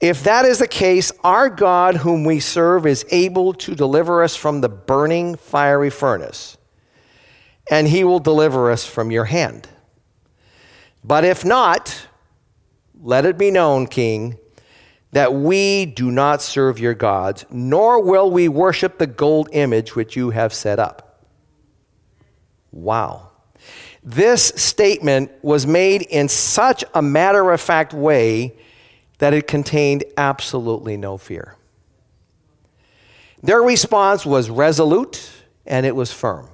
If 0.00 0.24
that 0.24 0.44
is 0.44 0.58
the 0.58 0.68
case, 0.68 1.12
our 1.22 1.48
God, 1.48 1.96
whom 1.96 2.24
we 2.24 2.40
serve, 2.40 2.86
is 2.86 3.04
able 3.10 3.54
to 3.54 3.74
deliver 3.74 4.22
us 4.22 4.36
from 4.36 4.60
the 4.60 4.68
burning 4.68 5.36
fiery 5.36 5.90
furnace, 5.90 6.56
and 7.70 7.88
he 7.88 8.04
will 8.04 8.18
deliver 8.18 8.70
us 8.70 8.86
from 8.86 9.10
your 9.10 9.24
hand. 9.24 9.68
But 11.02 11.24
if 11.24 11.44
not, 11.44 12.06
let 13.00 13.26
it 13.26 13.36
be 13.38 13.50
known, 13.50 13.86
King, 13.86 14.38
that 15.12 15.32
we 15.32 15.86
do 15.86 16.10
not 16.10 16.42
serve 16.42 16.78
your 16.78 16.94
gods, 16.94 17.44
nor 17.50 18.02
will 18.02 18.30
we 18.30 18.48
worship 18.48 18.98
the 18.98 19.06
gold 19.06 19.48
image 19.52 19.94
which 19.94 20.16
you 20.16 20.30
have 20.30 20.52
set 20.52 20.78
up. 20.78 21.24
Wow. 22.72 23.30
This 24.02 24.52
statement 24.56 25.30
was 25.42 25.66
made 25.66 26.02
in 26.02 26.28
such 26.28 26.84
a 26.94 27.00
matter 27.00 27.50
of 27.52 27.60
fact 27.60 27.94
way 27.94 28.54
that 29.18 29.32
it 29.32 29.46
contained 29.46 30.04
absolutely 30.16 30.96
no 30.96 31.16
fear. 31.16 31.56
Their 33.42 33.62
response 33.62 34.26
was 34.26 34.50
resolute 34.50 35.30
and 35.64 35.86
it 35.86 35.94
was 35.94 36.12
firm. 36.12 36.48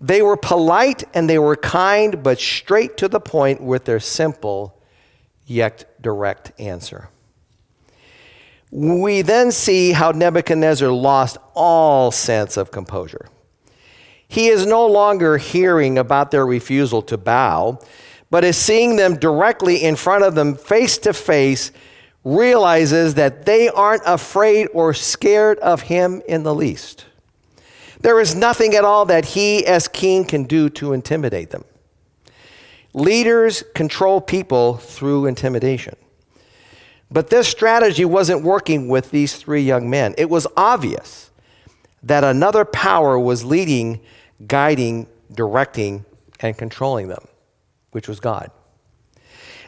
They 0.00 0.22
were 0.22 0.36
polite 0.36 1.04
and 1.14 1.28
they 1.28 1.38
were 1.38 1.54
kind, 1.54 2.22
but 2.22 2.40
straight 2.40 2.96
to 2.96 3.08
the 3.08 3.20
point 3.20 3.60
with 3.60 3.84
their 3.84 4.00
simple 4.00 4.81
yet 5.52 6.02
direct 6.02 6.52
answer. 6.58 7.08
We 8.70 9.22
then 9.22 9.52
see 9.52 9.92
how 9.92 10.10
Nebuchadnezzar 10.10 10.88
lost 10.90 11.36
all 11.54 12.10
sense 12.10 12.56
of 12.56 12.70
composure. 12.70 13.28
He 14.26 14.48
is 14.48 14.66
no 14.66 14.86
longer 14.86 15.36
hearing 15.36 15.98
about 15.98 16.30
their 16.30 16.46
refusal 16.46 17.02
to 17.02 17.18
bow 17.18 17.78
but 18.32 18.44
is 18.44 18.56
seeing 18.56 18.96
them 18.96 19.18
directly 19.18 19.84
in 19.84 19.94
front 19.94 20.24
of 20.24 20.34
them, 20.34 20.54
face 20.54 20.96
to 20.96 21.12
face, 21.12 21.70
realizes 22.24 23.12
that 23.12 23.44
they 23.44 23.68
aren't 23.68 24.02
afraid 24.06 24.66
or 24.72 24.94
scared 24.94 25.58
of 25.58 25.82
him 25.82 26.22
in 26.26 26.42
the 26.42 26.54
least. 26.54 27.04
There 28.00 28.18
is 28.18 28.34
nothing 28.34 28.74
at 28.74 28.86
all 28.86 29.04
that 29.04 29.26
he, 29.26 29.66
as 29.66 29.86
king, 29.86 30.24
can 30.24 30.44
do 30.44 30.70
to 30.70 30.94
intimidate 30.94 31.50
them. 31.50 31.66
Leaders 32.94 33.62
control 33.74 34.20
people 34.20 34.76
through 34.76 35.26
intimidation. 35.26 35.96
But 37.10 37.30
this 37.30 37.48
strategy 37.48 38.04
wasn't 38.04 38.42
working 38.42 38.88
with 38.88 39.10
these 39.10 39.36
three 39.36 39.62
young 39.62 39.88
men. 39.88 40.14
It 40.18 40.30
was 40.30 40.46
obvious 40.56 41.30
that 42.02 42.24
another 42.24 42.64
power 42.64 43.18
was 43.18 43.44
leading, 43.44 44.00
guiding, 44.46 45.06
directing, 45.32 46.04
and 46.40 46.56
controlling 46.56 47.08
them 47.08 47.26
which 47.92 48.08
was 48.08 48.18
God. 48.18 48.50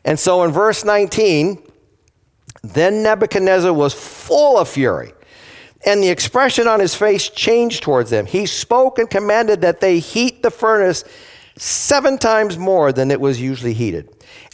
And 0.04 0.18
so 0.18 0.42
in 0.42 0.50
verse 0.50 0.84
19, 0.84 1.62
then 2.62 3.02
Nebuchadnezzar 3.02 3.72
was 3.72 3.94
full 3.94 4.58
of 4.58 4.68
fury, 4.68 5.12
and 5.86 6.02
the 6.02 6.08
expression 6.08 6.66
on 6.66 6.80
his 6.80 6.94
face 6.94 7.28
changed 7.28 7.82
towards 7.82 8.10
them. 8.10 8.26
He 8.26 8.46
spoke 8.46 8.98
and 8.98 9.08
commanded 9.08 9.60
that 9.60 9.80
they 9.80 9.98
heat 9.98 10.42
the 10.42 10.50
furnace 10.50 11.04
seven 11.56 12.18
times 12.18 12.58
more 12.58 12.92
than 12.92 13.10
it 13.10 13.20
was 13.20 13.40
usually 13.40 13.74
heated. 13.74 14.08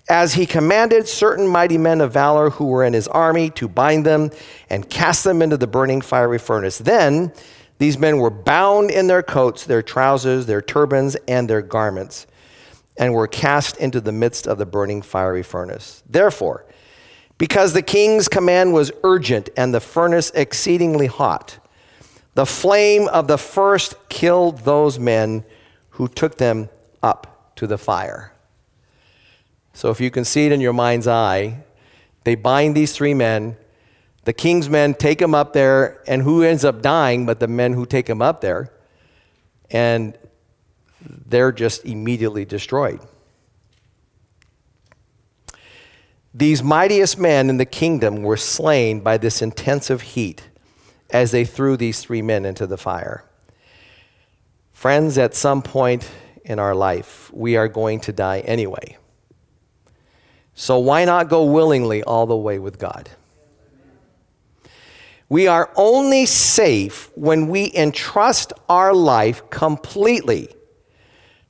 As 0.09 0.35
he 0.35 0.45
commanded 0.45 1.07
certain 1.07 1.47
mighty 1.47 1.79
men 1.79 2.01
of 2.01 2.13
valor 2.13 2.51
who 2.51 2.67
were 2.67 2.85
in 2.85 2.93
his 2.93 3.09
army 3.09 3.51
to 3.51 3.69
bind 3.69 4.05
them 4.05 4.31
and 4.69 4.89
cast 4.89 5.25
them 5.25 5.41
into 5.41 5.57
the 5.57 5.67
burning 5.67 6.01
fiery 6.01 6.39
furnace. 6.39 6.79
Then 6.79 7.33
these 7.79 7.97
men 7.97 8.19
were 8.19 8.31
bound 8.31 8.91
in 8.91 9.07
their 9.07 9.23
coats, 9.23 9.65
their 9.65 9.83
trousers, 9.83 10.47
their 10.47 10.61
turbans, 10.61 11.17
and 11.29 11.49
their 11.49 11.63
garments, 11.63 12.27
and 12.99 13.15
were 13.15 13.29
cast 13.29 13.77
into 13.79 14.01
the 14.01 14.13
midst 14.13 14.47
of 14.47 14.59
the 14.59 14.67
burning 14.67 15.01
fiery 15.01 15.43
furnace. 15.43 16.03
Therefore, 16.09 16.67
because 17.39 17.73
the 17.73 17.81
king's 17.81 18.29
command 18.29 18.75
was 18.75 18.93
urgent 19.03 19.49
and 19.57 19.73
the 19.73 19.81
furnace 19.81 20.31
exceedingly 20.35 21.07
hot, 21.07 21.59
the 22.35 22.45
flame 22.45 23.09
of 23.09 23.29
the 23.29 23.39
first 23.39 23.95
killed 24.11 24.59
those 24.59 24.99
men 24.99 25.45
who 25.91 26.07
took 26.07 26.37
them 26.37 26.69
up 27.03 27.53
to 27.57 27.67
the 27.67 27.79
fire. 27.79 28.33
So, 29.73 29.91
if 29.91 30.01
you 30.01 30.11
can 30.11 30.25
see 30.25 30.47
it 30.47 30.53
in 30.53 30.61
your 30.61 30.73
mind's 30.73 31.07
eye, 31.07 31.65
they 32.25 32.35
bind 32.35 32.75
these 32.75 32.93
three 32.93 33.15
men 33.15 33.57
the 34.25 34.33
king's 34.33 34.69
men 34.69 34.95
take 34.95 35.19
them 35.19 35.35
up 35.35 35.53
there, 35.53 36.03
and 36.07 36.23
who 36.23 36.43
ends 36.43 36.65
up 36.65 36.83
dying 36.83 37.25
but 37.27 37.41
the 37.41 37.49
men 37.49 37.73
who 37.73 37.87
take 37.87 38.07
them 38.07 38.21
up 38.21 38.41
there? 38.41 38.71
And 39.71 40.17
they're 41.01 41.53
just 41.53 41.85
immediately 41.85 42.45
destroyed. 42.45 43.01
These 46.35 46.63
mightiest 46.63 47.19
men 47.19 47.49
in 47.49 47.57
the 47.57 47.65
kingdom 47.65 48.23
were 48.23 48.37
slain 48.37 49.01
by 49.01 49.17
this 49.17 49.43
intensive 49.43 50.03
heat 50.03 50.43
as 51.11 51.31
they 51.33 51.45
threw 51.45 51.77
these 51.77 52.03
three 52.03 52.23
men 52.23 52.45
into 52.45 52.67
the 52.67 52.77
fire. 52.77 53.25
Friends, 54.73 55.19
at 55.19 55.35
some 55.35 55.61
point 55.61 56.09
in 56.51 56.59
our 56.59 56.75
life, 56.75 57.31
we 57.33 57.57
are 57.57 57.69
going 57.69 58.01
to 58.01 58.13
die 58.13 58.41
anyway. 58.41 58.99
So 60.53 60.81
why 60.81 61.05
not 61.05 61.29
go 61.29 61.45
willingly 61.45 62.03
all 62.03 62.27
the 62.27 62.37
way 62.37 62.59
with 62.59 62.77
God? 62.77 63.09
We 65.29 65.47
are 65.47 65.71
only 65.77 66.27
safe 66.27 67.09
when 67.15 67.47
we 67.47 67.73
entrust 67.73 68.53
our 68.69 68.93
life 68.93 69.49
completely 69.49 70.49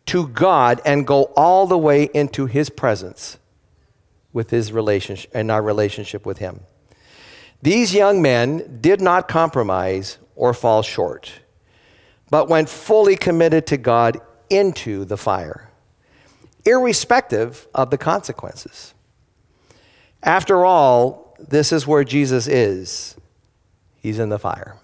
to 0.05 0.29
God 0.29 0.83
and 0.85 1.07
go 1.07 1.33
all 1.35 1.67
the 1.67 1.79
way 1.79 2.11
into 2.13 2.45
His 2.45 2.69
presence 2.69 3.39
with 4.35 4.51
His 4.51 4.71
relationship 4.71 5.31
and 5.35 5.51
our 5.51 5.63
relationship 5.63 6.27
with 6.27 6.39
Him. 6.39 6.61
These 7.63 7.95
young 7.95 8.21
men 8.21 8.81
did 8.83 9.01
not 9.01 9.29
compromise 9.29 10.19
or 10.37 10.53
fall 10.53 10.83
short, 10.83 11.41
but 12.29 12.51
went 12.51 12.69
fully 12.69 13.17
committed 13.17 13.67
to 13.69 13.79
God 13.79 14.21
into 14.51 15.05
the 15.05 15.17
fire, 15.17 15.71
irrespective 16.67 17.67
of 17.75 17.91
the 17.91 17.99
consequences. 17.99 18.93
After 20.23 20.65
all, 20.65 21.37
this 21.39 21.73
is 21.73 21.87
where 21.87 22.05
Jesus 22.05 22.47
is 22.47 23.17
He's 24.03 24.19
in 24.19 24.31
the 24.31 24.39
fire. 24.39 24.77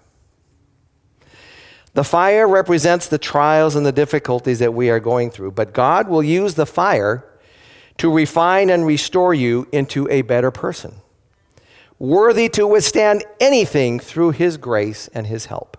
The 1.93 2.03
fire 2.03 2.47
represents 2.47 3.07
the 3.07 3.17
trials 3.17 3.75
and 3.75 3.83
the 3.83 3.91
difficulties 3.91 4.59
that 4.59 4.73
we 4.75 4.91
are 4.91 4.99
going 4.99 5.31
through, 5.31 5.51
but 5.51 5.73
God 5.73 6.07
will 6.07 6.21
use 6.21 6.53
the 6.53 6.67
fire 6.67 7.25
to 7.97 8.13
refine 8.13 8.69
and 8.69 8.85
restore 8.85 9.33
you 9.33 9.67
into 9.71 10.07
a 10.11 10.21
better 10.21 10.51
person, 10.51 10.93
worthy 11.97 12.49
to 12.49 12.67
withstand 12.67 13.23
anything 13.39 13.99
through 13.99 14.31
His 14.31 14.57
grace 14.57 15.07
and 15.07 15.25
His 15.25 15.47
help. 15.47 15.76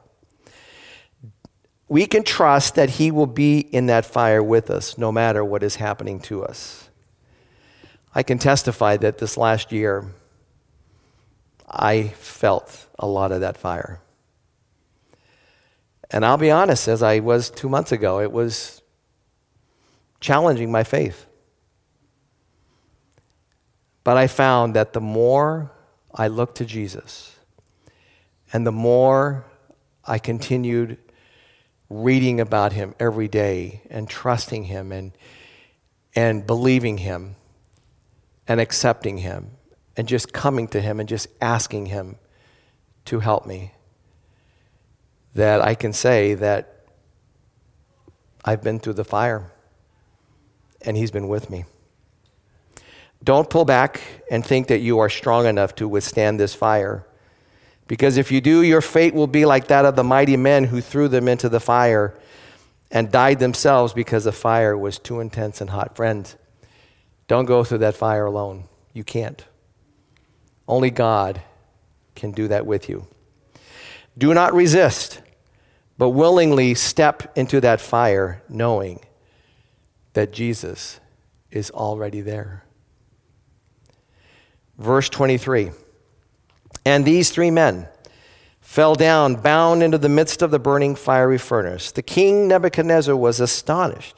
We 1.88 2.06
can 2.06 2.22
trust 2.22 2.74
that 2.74 2.90
He 2.90 3.10
will 3.10 3.26
be 3.26 3.60
in 3.60 3.86
that 3.86 4.04
fire 4.04 4.42
with 4.42 4.70
us 4.70 4.98
no 4.98 5.10
matter 5.10 5.44
what 5.44 5.62
is 5.62 5.76
happening 5.76 6.20
to 6.20 6.44
us. 6.44 6.88
I 8.14 8.22
can 8.22 8.38
testify 8.38 8.96
that 8.98 9.18
this 9.18 9.36
last 9.36 9.72
year, 9.72 10.12
I 11.66 12.08
felt 12.08 12.86
a 12.98 13.06
lot 13.06 13.32
of 13.32 13.40
that 13.40 13.56
fire. 13.56 14.00
And 16.10 16.24
I'll 16.24 16.38
be 16.38 16.50
honest, 16.50 16.88
as 16.88 17.02
I 17.02 17.20
was 17.20 17.50
two 17.50 17.68
months 17.68 17.92
ago, 17.92 18.20
it 18.20 18.32
was 18.32 18.82
challenging 20.20 20.72
my 20.72 20.84
faith. 20.84 21.26
But 24.04 24.16
I 24.16 24.26
found 24.26 24.74
that 24.74 24.94
the 24.94 25.00
more 25.00 25.70
I 26.14 26.28
looked 26.28 26.56
to 26.56 26.64
Jesus 26.64 27.36
and 28.52 28.66
the 28.66 28.72
more 28.72 29.44
I 30.04 30.18
continued 30.18 30.96
reading 31.90 32.40
about 32.40 32.72
him 32.72 32.94
every 33.00 33.28
day 33.28 33.82
and 33.90 34.08
trusting 34.08 34.64
him 34.64 34.92
and, 34.92 35.12
and 36.14 36.46
believing 36.46 36.98
him 36.98 37.36
and 38.46 38.60
accepting 38.60 39.18
him 39.18 39.58
and 39.98 40.06
just 40.06 40.32
coming 40.32 40.68
to 40.68 40.80
Him 40.80 41.00
and 41.00 41.08
just 41.08 41.26
asking 41.40 41.86
Him 41.86 42.16
to 43.06 43.18
help 43.18 43.44
me, 43.44 43.72
that 45.34 45.60
I 45.60 45.74
can 45.74 45.92
say 45.92 46.34
that 46.34 46.86
I've 48.44 48.62
been 48.62 48.78
through 48.78 48.92
the 48.94 49.04
fire 49.04 49.50
and 50.82 50.96
He's 50.96 51.10
been 51.10 51.26
with 51.26 51.50
me. 51.50 51.64
Don't 53.24 53.50
pull 53.50 53.64
back 53.64 54.00
and 54.30 54.46
think 54.46 54.68
that 54.68 54.78
you 54.78 55.00
are 55.00 55.08
strong 55.08 55.46
enough 55.46 55.74
to 55.74 55.88
withstand 55.88 56.38
this 56.38 56.54
fire. 56.54 57.04
Because 57.88 58.18
if 58.18 58.30
you 58.30 58.40
do, 58.40 58.62
your 58.62 58.82
fate 58.82 59.14
will 59.14 59.26
be 59.26 59.44
like 59.46 59.68
that 59.68 59.84
of 59.84 59.96
the 59.96 60.04
mighty 60.04 60.36
men 60.36 60.64
who 60.64 60.80
threw 60.80 61.08
them 61.08 61.26
into 61.26 61.48
the 61.48 61.58
fire 61.58 62.14
and 62.90 63.10
died 63.10 63.38
themselves 63.38 63.92
because 63.92 64.24
the 64.24 64.32
fire 64.32 64.76
was 64.76 64.98
too 64.98 65.20
intense 65.20 65.60
and 65.60 65.70
hot. 65.70 65.96
Friends, 65.96 66.36
don't 67.26 67.46
go 67.46 67.64
through 67.64 67.78
that 67.78 67.96
fire 67.96 68.26
alone. 68.26 68.64
You 68.92 69.04
can't. 69.04 69.44
Only 70.68 70.90
God 70.90 71.40
can 72.14 72.32
do 72.32 72.46
that 72.48 72.66
with 72.66 72.88
you. 72.88 73.06
Do 74.16 74.34
not 74.34 74.52
resist, 74.52 75.22
but 75.96 76.10
willingly 76.10 76.74
step 76.74 77.32
into 77.36 77.60
that 77.62 77.80
fire 77.80 78.42
knowing 78.48 79.00
that 80.12 80.32
Jesus 80.32 81.00
is 81.50 81.70
already 81.70 82.20
there. 82.20 82.64
Verse 84.76 85.08
23 85.08 85.70
And 86.84 87.04
these 87.04 87.30
three 87.30 87.50
men 87.50 87.88
fell 88.60 88.94
down, 88.94 89.34
bound 89.34 89.82
into 89.82 89.98
the 89.98 90.08
midst 90.08 90.42
of 90.42 90.50
the 90.50 90.58
burning 90.58 90.94
fiery 90.94 91.38
furnace. 91.38 91.90
The 91.90 92.02
king 92.02 92.48
Nebuchadnezzar 92.48 93.16
was 93.16 93.40
astonished. 93.40 94.14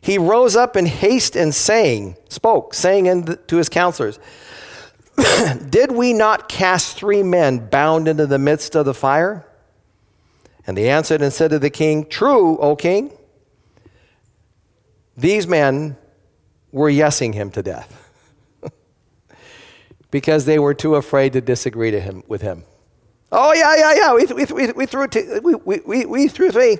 He 0.00 0.18
rose 0.18 0.54
up 0.54 0.76
in 0.76 0.84
haste 0.84 1.34
and 1.34 1.54
saying, 1.54 2.18
spoke, 2.28 2.74
saying 2.74 3.38
to 3.46 3.56
his 3.56 3.70
counselors, 3.70 4.18
Did 5.70 5.92
we 5.92 6.12
not 6.12 6.48
cast 6.48 6.98
three 6.98 7.22
men 7.22 7.68
bound 7.68 8.06
into 8.06 8.26
the 8.26 8.38
midst 8.38 8.74
of 8.74 8.84
the 8.84 8.92
fire? 8.92 9.46
And 10.66 10.76
they 10.76 10.90
answered 10.90 11.22
and 11.22 11.32
said 11.32 11.50
to 11.50 11.58
the 11.58 11.70
king, 11.70 12.04
True, 12.04 12.58
O 12.58 12.76
king. 12.76 13.10
These 15.16 15.46
men 15.46 15.96
were 16.70 16.90
yesing 16.90 17.32
him 17.32 17.50
to 17.52 17.62
death 17.62 18.03
because 20.14 20.44
they 20.44 20.60
were 20.60 20.74
too 20.74 20.94
afraid 20.94 21.32
to 21.32 21.40
disagree 21.40 21.90
to 21.90 22.00
him, 22.00 22.22
with 22.28 22.40
him. 22.40 22.62
Oh, 23.32 23.52
yeah, 23.52 23.74
yeah, 23.76 23.94
yeah, 23.94 24.14
we, 24.14 24.26
we, 24.26 24.44
we, 24.44 24.72
we 24.72 24.86
threw, 24.86 25.08
t- 25.08 25.40
we, 25.42 25.56
we, 25.56 26.06
we 26.06 26.28
threw 26.28 26.52
three. 26.52 26.78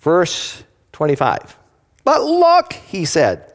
Verse 0.00 0.64
25. 0.90 1.56
But 2.02 2.24
look, 2.24 2.72
he 2.72 3.04
said, 3.04 3.54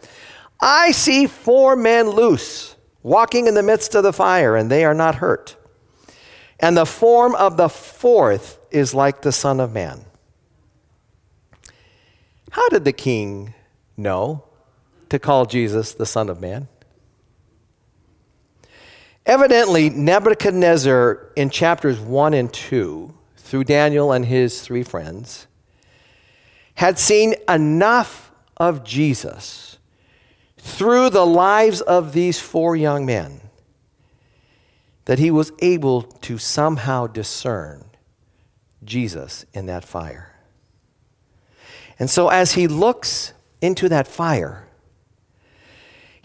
I 0.61 0.91
see 0.91 1.27
four 1.27 1.75
men 1.75 2.09
loose 2.09 2.77
walking 3.03 3.45
in 3.45 3.55
the 3.55 3.61
midst 3.61 3.93
of 3.93 4.03
the 4.03 4.13
fire, 4.13 4.55
and 4.55 4.71
they 4.71 4.85
are 4.85 4.93
not 4.93 5.15
hurt. 5.15 5.57
And 6.61 6.77
the 6.77 6.85
form 6.85 7.35
of 7.35 7.57
the 7.57 7.67
fourth 7.67 8.57
is 8.71 8.93
like 8.93 9.21
the 9.21 9.33
Son 9.33 9.59
of 9.59 9.73
Man. 9.73 10.05
How 12.51 12.69
did 12.69 12.85
the 12.85 12.93
king 12.93 13.53
know 13.97 14.45
to 15.09 15.19
call 15.19 15.45
Jesus 15.45 15.93
the 15.93 16.05
Son 16.05 16.29
of 16.29 16.39
Man? 16.39 16.69
Evidently, 19.27 19.89
Nebuchadnezzar 19.89 21.33
in 21.35 21.49
chapters 21.49 21.99
1 21.99 22.33
and 22.33 22.51
2, 22.51 23.13
through 23.35 23.65
Daniel 23.65 24.13
and 24.13 24.25
his 24.25 24.61
three 24.61 24.83
friends, 24.83 25.47
had 26.75 26.97
seen 26.97 27.35
enough 27.49 28.31
of 28.55 28.85
Jesus 28.85 29.79
through 30.57 31.09
the 31.09 31.25
lives 31.25 31.81
of 31.81 32.13
these 32.13 32.39
four 32.39 32.77
young 32.77 33.05
men 33.05 33.41
that 35.05 35.19
he 35.19 35.29
was 35.29 35.51
able 35.59 36.03
to 36.03 36.37
somehow 36.37 37.05
discern 37.05 37.83
Jesus 38.81 39.45
in 39.53 39.65
that 39.65 39.83
fire. 39.83 40.35
And 41.99 42.09
so, 42.09 42.29
as 42.29 42.53
he 42.53 42.67
looks 42.67 43.33
into 43.61 43.89
that 43.89 44.07
fire, 44.07 44.66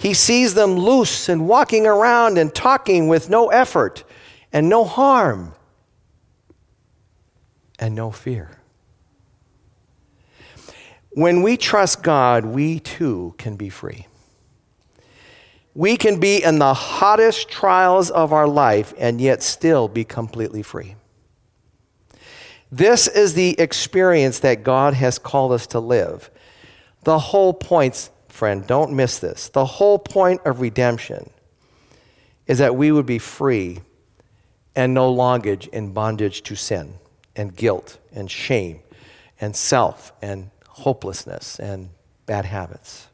He 0.03 0.15
sees 0.15 0.55
them 0.55 0.73
loose 0.73 1.29
and 1.29 1.47
walking 1.47 1.87
around 1.87 2.37
and 2.37 2.53
talking 2.53 3.07
with 3.07 3.31
no 3.31 3.51
effort 3.51 4.03
and 4.53 4.69
no 4.69 4.85
harm 4.85 5.55
and 7.79 7.95
no 7.95 8.11
fear. 8.11 8.59
When 11.13 11.43
we 11.43 11.57
trust 11.57 12.03
God, 12.03 12.45
we 12.45 12.81
too 12.81 13.37
can 13.39 13.55
be 13.55 13.69
free. 13.69 14.09
We 15.73 15.97
can 15.97 16.19
be 16.19 16.43
in 16.43 16.59
the 16.59 16.75
hottest 16.75 17.49
trials 17.49 18.11
of 18.11 18.33
our 18.33 18.49
life 18.49 18.93
and 18.99 19.21
yet 19.21 19.41
still 19.41 19.87
be 19.87 20.03
completely 20.03 20.65
free. 20.65 20.97
This 22.73 23.07
is 23.07 23.35
the 23.35 23.55
experience 23.61 24.41
that 24.41 24.65
God 24.65 24.95
has 24.95 25.21
called 25.21 25.53
us 25.53 25.69
to 25.69 25.79
live. 25.79 26.29
The 27.05 27.21
whole 27.21 27.55
point, 27.55 28.11
friend, 28.33 28.66
don't 28.66 28.93
miss 28.93 29.18
this. 29.18 29.49
The 29.49 29.64
whole 29.64 29.99
point 29.99 30.41
of 30.45 30.61
redemption 30.61 31.30
is 32.47 32.59
that 32.59 32.74
we 32.74 32.91
would 32.91 33.07
be 33.07 33.18
free 33.18 33.80
and 34.74 34.95
no 34.95 35.11
longer 35.11 35.57
in 35.72 35.93
bondage 35.93 36.43
to 36.45 36.57
sin 36.57 36.95
and 37.37 37.55
guilt 37.55 37.99
and 38.12 38.30
shame 38.30 38.80
and 39.41 39.55
self 39.55 40.12
and 40.22 40.51
hopelessness 40.66 41.59
and 41.59 41.91
bad 42.26 42.45
habits. 42.45 43.09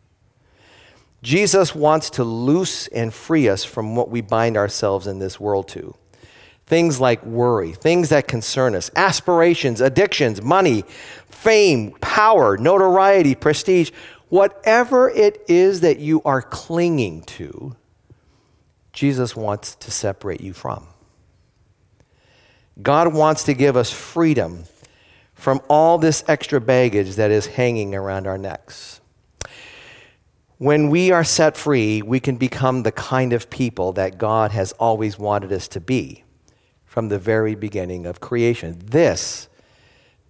Jesus 1.22 1.74
wants 1.74 2.10
to 2.10 2.22
loose 2.22 2.86
and 2.88 3.12
free 3.12 3.48
us 3.48 3.64
from 3.64 3.96
what 3.96 4.08
we 4.08 4.20
bind 4.20 4.56
ourselves 4.56 5.08
in 5.08 5.18
this 5.18 5.40
world 5.40 5.66
to. 5.68 5.94
Things 6.66 7.00
like 7.00 7.24
worry, 7.24 7.72
things 7.72 8.10
that 8.10 8.28
concern 8.28 8.74
us, 8.74 8.90
aspirations, 8.94 9.80
addictions, 9.80 10.40
money, 10.42 10.84
fame, 11.28 11.92
power, 12.00 12.56
notoriety, 12.56 13.34
prestige, 13.34 13.90
whatever 14.28 15.08
it 15.10 15.42
is 15.48 15.80
that 15.80 15.98
you 15.98 16.22
are 16.24 16.42
clinging 16.42 17.22
to, 17.22 17.76
Jesus 18.92 19.36
wants 19.36 19.74
to 19.76 19.90
separate 19.90 20.40
you 20.40 20.52
from. 20.52 20.86
God 22.82 23.12
wants 23.12 23.44
to 23.44 23.54
give 23.54 23.76
us 23.76 23.90
freedom 23.90 24.64
from 25.34 25.60
all 25.68 25.98
this 25.98 26.24
extra 26.26 26.60
baggage 26.60 27.14
that 27.16 27.30
is 27.30 27.46
hanging 27.46 27.94
around 27.94 28.26
our 28.26 28.38
necks. 28.38 29.00
When 30.58 30.90
we 30.90 31.12
are 31.12 31.22
set 31.22 31.56
free, 31.56 32.02
we 32.02 32.18
can 32.18 32.36
become 32.36 32.82
the 32.82 32.90
kind 32.90 33.32
of 33.32 33.48
people 33.48 33.92
that 33.92 34.18
God 34.18 34.50
has 34.50 34.72
always 34.72 35.16
wanted 35.16 35.52
us 35.52 35.68
to 35.68 35.80
be 35.80 36.24
from 36.84 37.08
the 37.08 37.18
very 37.18 37.54
beginning 37.54 38.06
of 38.06 38.20
creation. 38.20 38.82
This 38.84 39.47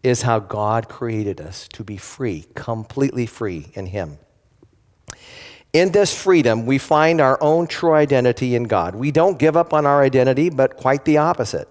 is 0.02 0.22
how 0.22 0.38
God 0.38 0.88
created 0.88 1.40
us 1.40 1.68
to 1.68 1.84
be 1.84 1.96
free, 1.96 2.46
completely 2.54 3.26
free 3.26 3.70
in 3.74 3.86
Him. 3.86 4.18
In 5.72 5.92
this 5.92 6.18
freedom, 6.18 6.66
we 6.66 6.78
find 6.78 7.20
our 7.20 7.38
own 7.42 7.66
true 7.66 7.92
identity 7.92 8.54
in 8.54 8.64
God. 8.64 8.94
We 8.94 9.10
don't 9.10 9.38
give 9.38 9.56
up 9.56 9.74
on 9.74 9.86
our 9.86 10.02
identity, 10.02 10.50
but 10.50 10.76
quite 10.76 11.04
the 11.04 11.18
opposite 11.18 11.68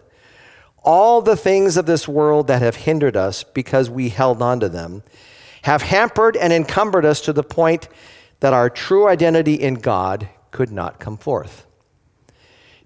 all 0.88 1.22
the 1.22 1.36
things 1.36 1.76
of 1.76 1.86
this 1.86 2.08
world 2.08 2.48
that 2.48 2.62
have 2.62 2.78
hindered 2.78 3.18
us 3.18 3.44
because 3.44 3.90
we 3.90 4.08
held 4.08 4.42
on 4.42 4.62
to 4.62 4.70
them 4.70 5.04
have 5.64 5.82
hampered 5.82 6.38
and 6.38 6.54
encumbered 6.54 7.04
us 7.04 7.20
to 7.20 7.34
the 7.34 7.44
point 7.44 7.90
that 8.40 8.54
our 8.54 8.70
true 8.70 9.06
identity 9.06 9.56
in 9.56 9.74
God 9.74 10.30
could 10.50 10.72
not 10.72 10.98
come 10.98 11.18
forth. 11.18 11.67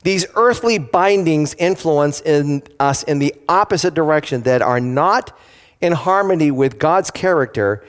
These 0.04 0.26
earthly 0.36 0.80
bindings 0.80 1.54
influence 1.56 2.22
in 2.22 2.64
us 2.80 3.04
in 3.04 3.20
the 3.20 3.36
opposite 3.48 3.94
direction 3.94 4.42
that 4.44 4.62
are 4.62 4.80
not 4.80 5.38
in 5.80 5.94
harmony 5.94 6.52
with 6.52 6.80
God's 6.80 7.12
character 7.12 7.84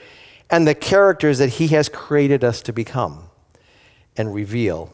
and 0.49 0.67
the 0.67 0.75
characters 0.75 1.39
that 1.39 1.49
He 1.49 1.69
has 1.69 1.89
created 1.89 2.43
us 2.43 2.61
to 2.63 2.73
become 2.73 3.29
and 4.15 4.33
reveal 4.33 4.93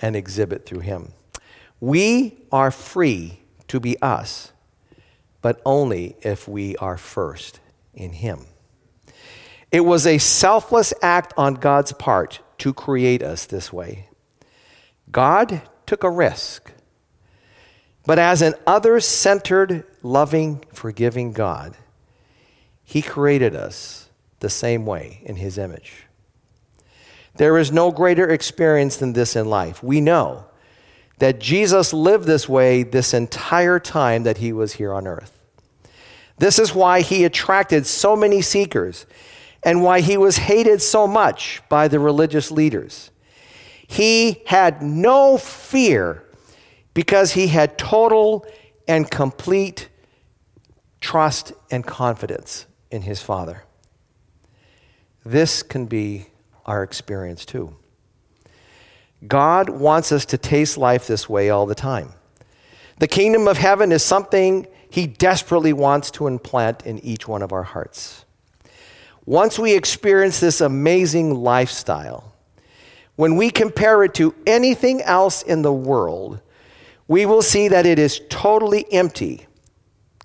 and 0.00 0.14
exhibit 0.14 0.66
through 0.66 0.80
Him. 0.80 1.12
We 1.80 2.38
are 2.52 2.70
free 2.70 3.40
to 3.68 3.80
be 3.80 4.00
us, 4.02 4.52
but 5.40 5.60
only 5.64 6.16
if 6.20 6.46
we 6.46 6.76
are 6.76 6.98
first 6.98 7.60
in 7.94 8.12
Him. 8.12 8.46
It 9.70 9.80
was 9.80 10.06
a 10.06 10.18
selfless 10.18 10.92
act 11.00 11.32
on 11.38 11.54
God's 11.54 11.92
part 11.92 12.40
to 12.58 12.74
create 12.74 13.22
us 13.22 13.46
this 13.46 13.72
way. 13.72 14.08
God 15.10 15.62
took 15.92 16.04
a 16.04 16.10
risk, 16.10 16.72
but 18.06 18.18
as 18.18 18.40
an 18.40 18.54
other 18.66 18.98
centered, 18.98 19.84
loving, 20.02 20.64
forgiving 20.72 21.32
God, 21.32 21.76
He 22.82 23.02
created 23.02 23.54
us 23.54 24.08
the 24.40 24.48
same 24.48 24.86
way 24.86 25.20
in 25.26 25.36
His 25.36 25.58
image. 25.58 26.04
There 27.34 27.58
is 27.58 27.70
no 27.70 27.90
greater 27.90 28.26
experience 28.26 28.96
than 28.96 29.12
this 29.12 29.36
in 29.36 29.50
life. 29.50 29.82
We 29.82 30.00
know 30.00 30.46
that 31.18 31.38
Jesus 31.38 31.92
lived 31.92 32.24
this 32.24 32.48
way 32.48 32.84
this 32.84 33.12
entire 33.12 33.78
time 33.78 34.22
that 34.22 34.38
he 34.38 34.50
was 34.50 34.72
here 34.72 34.94
on 34.94 35.06
earth. 35.06 35.38
This 36.38 36.58
is 36.58 36.74
why 36.74 37.02
he 37.02 37.24
attracted 37.24 37.84
so 37.84 38.16
many 38.16 38.40
seekers 38.40 39.04
and 39.62 39.82
why 39.82 40.00
he 40.00 40.16
was 40.16 40.38
hated 40.38 40.80
so 40.80 41.06
much 41.06 41.60
by 41.68 41.86
the 41.86 42.00
religious 42.00 42.50
leaders. 42.50 43.10
He 43.92 44.40
had 44.46 44.80
no 44.80 45.36
fear 45.36 46.24
because 46.94 47.32
he 47.32 47.48
had 47.48 47.76
total 47.76 48.46
and 48.88 49.10
complete 49.10 49.90
trust 51.02 51.52
and 51.70 51.84
confidence 51.84 52.64
in 52.90 53.02
his 53.02 53.20
Father. 53.20 53.64
This 55.26 55.62
can 55.62 55.84
be 55.84 56.28
our 56.64 56.82
experience 56.82 57.44
too. 57.44 57.76
God 59.28 59.68
wants 59.68 60.10
us 60.10 60.24
to 60.24 60.38
taste 60.38 60.78
life 60.78 61.06
this 61.06 61.28
way 61.28 61.50
all 61.50 61.66
the 61.66 61.74
time. 61.74 62.14
The 62.98 63.06
kingdom 63.06 63.46
of 63.46 63.58
heaven 63.58 63.92
is 63.92 64.02
something 64.02 64.66
He 64.88 65.06
desperately 65.06 65.74
wants 65.74 66.10
to 66.12 66.28
implant 66.28 66.86
in 66.86 66.98
each 67.00 67.28
one 67.28 67.42
of 67.42 67.52
our 67.52 67.64
hearts. 67.64 68.24
Once 69.26 69.58
we 69.58 69.74
experience 69.74 70.40
this 70.40 70.62
amazing 70.62 71.34
lifestyle, 71.34 72.31
when 73.16 73.36
we 73.36 73.50
compare 73.50 74.02
it 74.04 74.14
to 74.14 74.34
anything 74.46 75.02
else 75.02 75.42
in 75.42 75.62
the 75.62 75.72
world, 75.72 76.40
we 77.08 77.26
will 77.26 77.42
see 77.42 77.68
that 77.68 77.86
it 77.86 77.98
is 77.98 78.20
totally 78.28 78.90
empty 78.92 79.46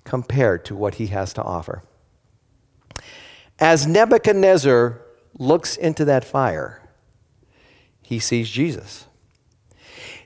compared 0.04 0.64
to 0.64 0.74
what 0.74 0.94
he 0.94 1.08
has 1.08 1.32
to 1.34 1.42
offer. 1.42 1.82
As 3.58 3.86
Nebuchadnezzar 3.86 5.02
looks 5.38 5.76
into 5.76 6.04
that 6.06 6.24
fire, 6.24 6.80
he 8.02 8.18
sees 8.18 8.48
Jesus. 8.48 9.06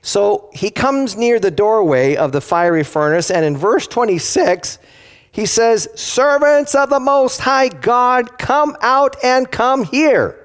So 0.01 0.49
he 0.53 0.69
comes 0.69 1.17
near 1.17 1.39
the 1.39 1.51
doorway 1.51 2.15
of 2.15 2.31
the 2.31 2.41
fiery 2.41 2.83
furnace, 2.83 3.31
and 3.31 3.45
in 3.45 3.57
verse 3.57 3.87
26, 3.87 4.77
he 5.31 5.45
says, 5.45 5.89
Servants 5.95 6.75
of 6.75 6.89
the 6.89 6.99
Most 6.99 7.39
High 7.39 7.69
God, 7.69 8.37
come 8.37 8.77
out 8.81 9.15
and 9.23 9.49
come 9.49 9.83
here. 9.83 10.42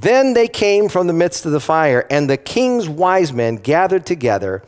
Then 0.00 0.34
they 0.34 0.48
came 0.48 0.88
from 0.88 1.06
the 1.06 1.12
midst 1.12 1.46
of 1.46 1.52
the 1.52 1.60
fire, 1.60 2.06
and 2.10 2.28
the 2.28 2.36
king's 2.36 2.88
wise 2.88 3.32
men 3.32 3.56
gathered 3.56 4.06
together, 4.06 4.62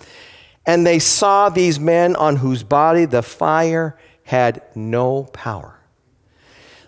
and 0.66 0.86
they 0.86 0.98
saw 0.98 1.48
these 1.48 1.78
men 1.78 2.16
on 2.16 2.36
whose 2.36 2.62
body 2.62 3.04
the 3.04 3.22
fire 3.22 3.96
had 4.24 4.62
no 4.74 5.24
power. 5.24 5.78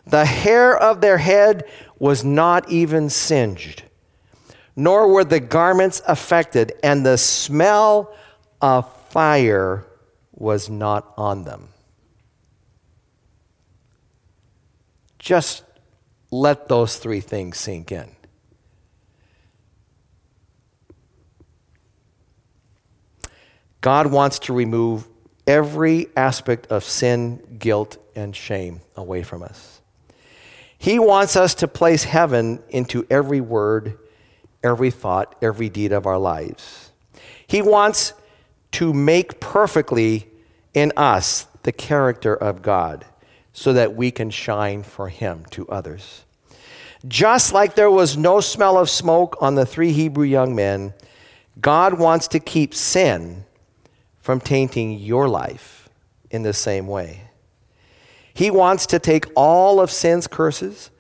The 0.07 0.25
hair 0.25 0.77
of 0.77 1.01
their 1.01 1.19
head 1.19 1.65
was 1.99 2.25
not 2.25 2.69
even 2.71 3.11
singed 3.11 3.85
nor 4.77 5.09
were 5.09 5.25
the 5.25 5.41
garments 5.41 6.03
affected, 6.07 6.73
and 6.83 7.05
the 7.05 7.19
smell 7.19 8.15
of 8.61 8.91
fire 9.09 9.85
was 10.33 10.71
not 10.71 11.13
on 11.17 11.45
them. 11.45 11.69
Just 15.19 15.63
let 16.31 16.69
those 16.69 16.97
three 16.97 17.21
things 17.21 17.59
sink 17.59 17.93
in. 17.93 18.11
God 23.83 24.07
wants 24.07 24.39
to 24.41 24.55
remove 24.55 25.07
every 25.47 26.09
aspect 26.17 26.69
of 26.69 26.85
sin, 26.85 27.43
guilt, 27.59 27.99
and 28.17 28.35
shame 28.35 28.81
away 28.97 29.23
from 29.23 29.43
us. 29.43 29.81
He 30.79 30.99
wants 30.99 31.37
us 31.37 31.55
to 31.57 31.69
place 31.69 32.05
heaven 32.05 32.63
into 32.71 33.07
every 33.11 33.43
word 33.43 33.99
every 34.63 34.91
thought, 34.91 35.35
every 35.43 35.69
deed 35.69 35.93
of 35.93 36.07
our 36.07 36.19
lives. 36.19 36.91
He 37.47 37.63
wants 37.63 38.15
to 38.73 38.93
make 38.93 39.41
perfectly 39.41 40.29
in 40.73 40.93
us 40.97 41.47
the 41.63 41.73
character 41.73 42.35
of 42.35 42.63
God 42.63 43.05
so 43.53 43.73
that 43.73 43.95
we 43.95 44.11
can 44.11 44.31
shine 44.31 44.83
for 44.83 45.09
Him 45.09 45.45
to 45.51 45.69
others. 45.69 46.25
Just 47.07 47.53
like 47.53 47.75
there 47.75 47.91
was 47.91 48.17
no 48.17 48.41
smell 48.41 48.79
of 48.79 48.89
smoke 48.89 49.37
on 49.41 49.57
the 49.57 49.67
three 49.67 49.93
Hebrew 49.93 50.25
young 50.25 50.55
men, 50.55 50.95
God 51.61 51.99
wants 51.99 52.29
to 52.29 52.41
keep 52.41 52.75
sin 52.75 53.45
from 54.23 54.41
tainting 54.41 54.99
your 54.99 55.29
life 55.29 55.91
in 56.31 56.43
the 56.43 56.53
same 56.55 56.87
way. 56.87 57.25
He 58.33 58.51
wants 58.51 58.87
to 58.87 58.99
take 58.99 59.27
all 59.37 59.81
of 59.81 59.91
sin's 59.91 60.27
curses, 60.27 60.91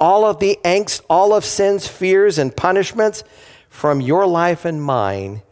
all 0.00 0.24
of 0.24 0.38
the 0.38 0.58
angst, 0.64 1.02
all 1.10 1.34
of 1.34 1.44
sin's 1.44 1.86
fears 1.86 2.38
and 2.38 2.56
punishments 2.56 3.24
from 3.68 4.00
your 4.00 4.26
life 4.26 4.64
and 4.64 4.82
mine, 4.82 5.42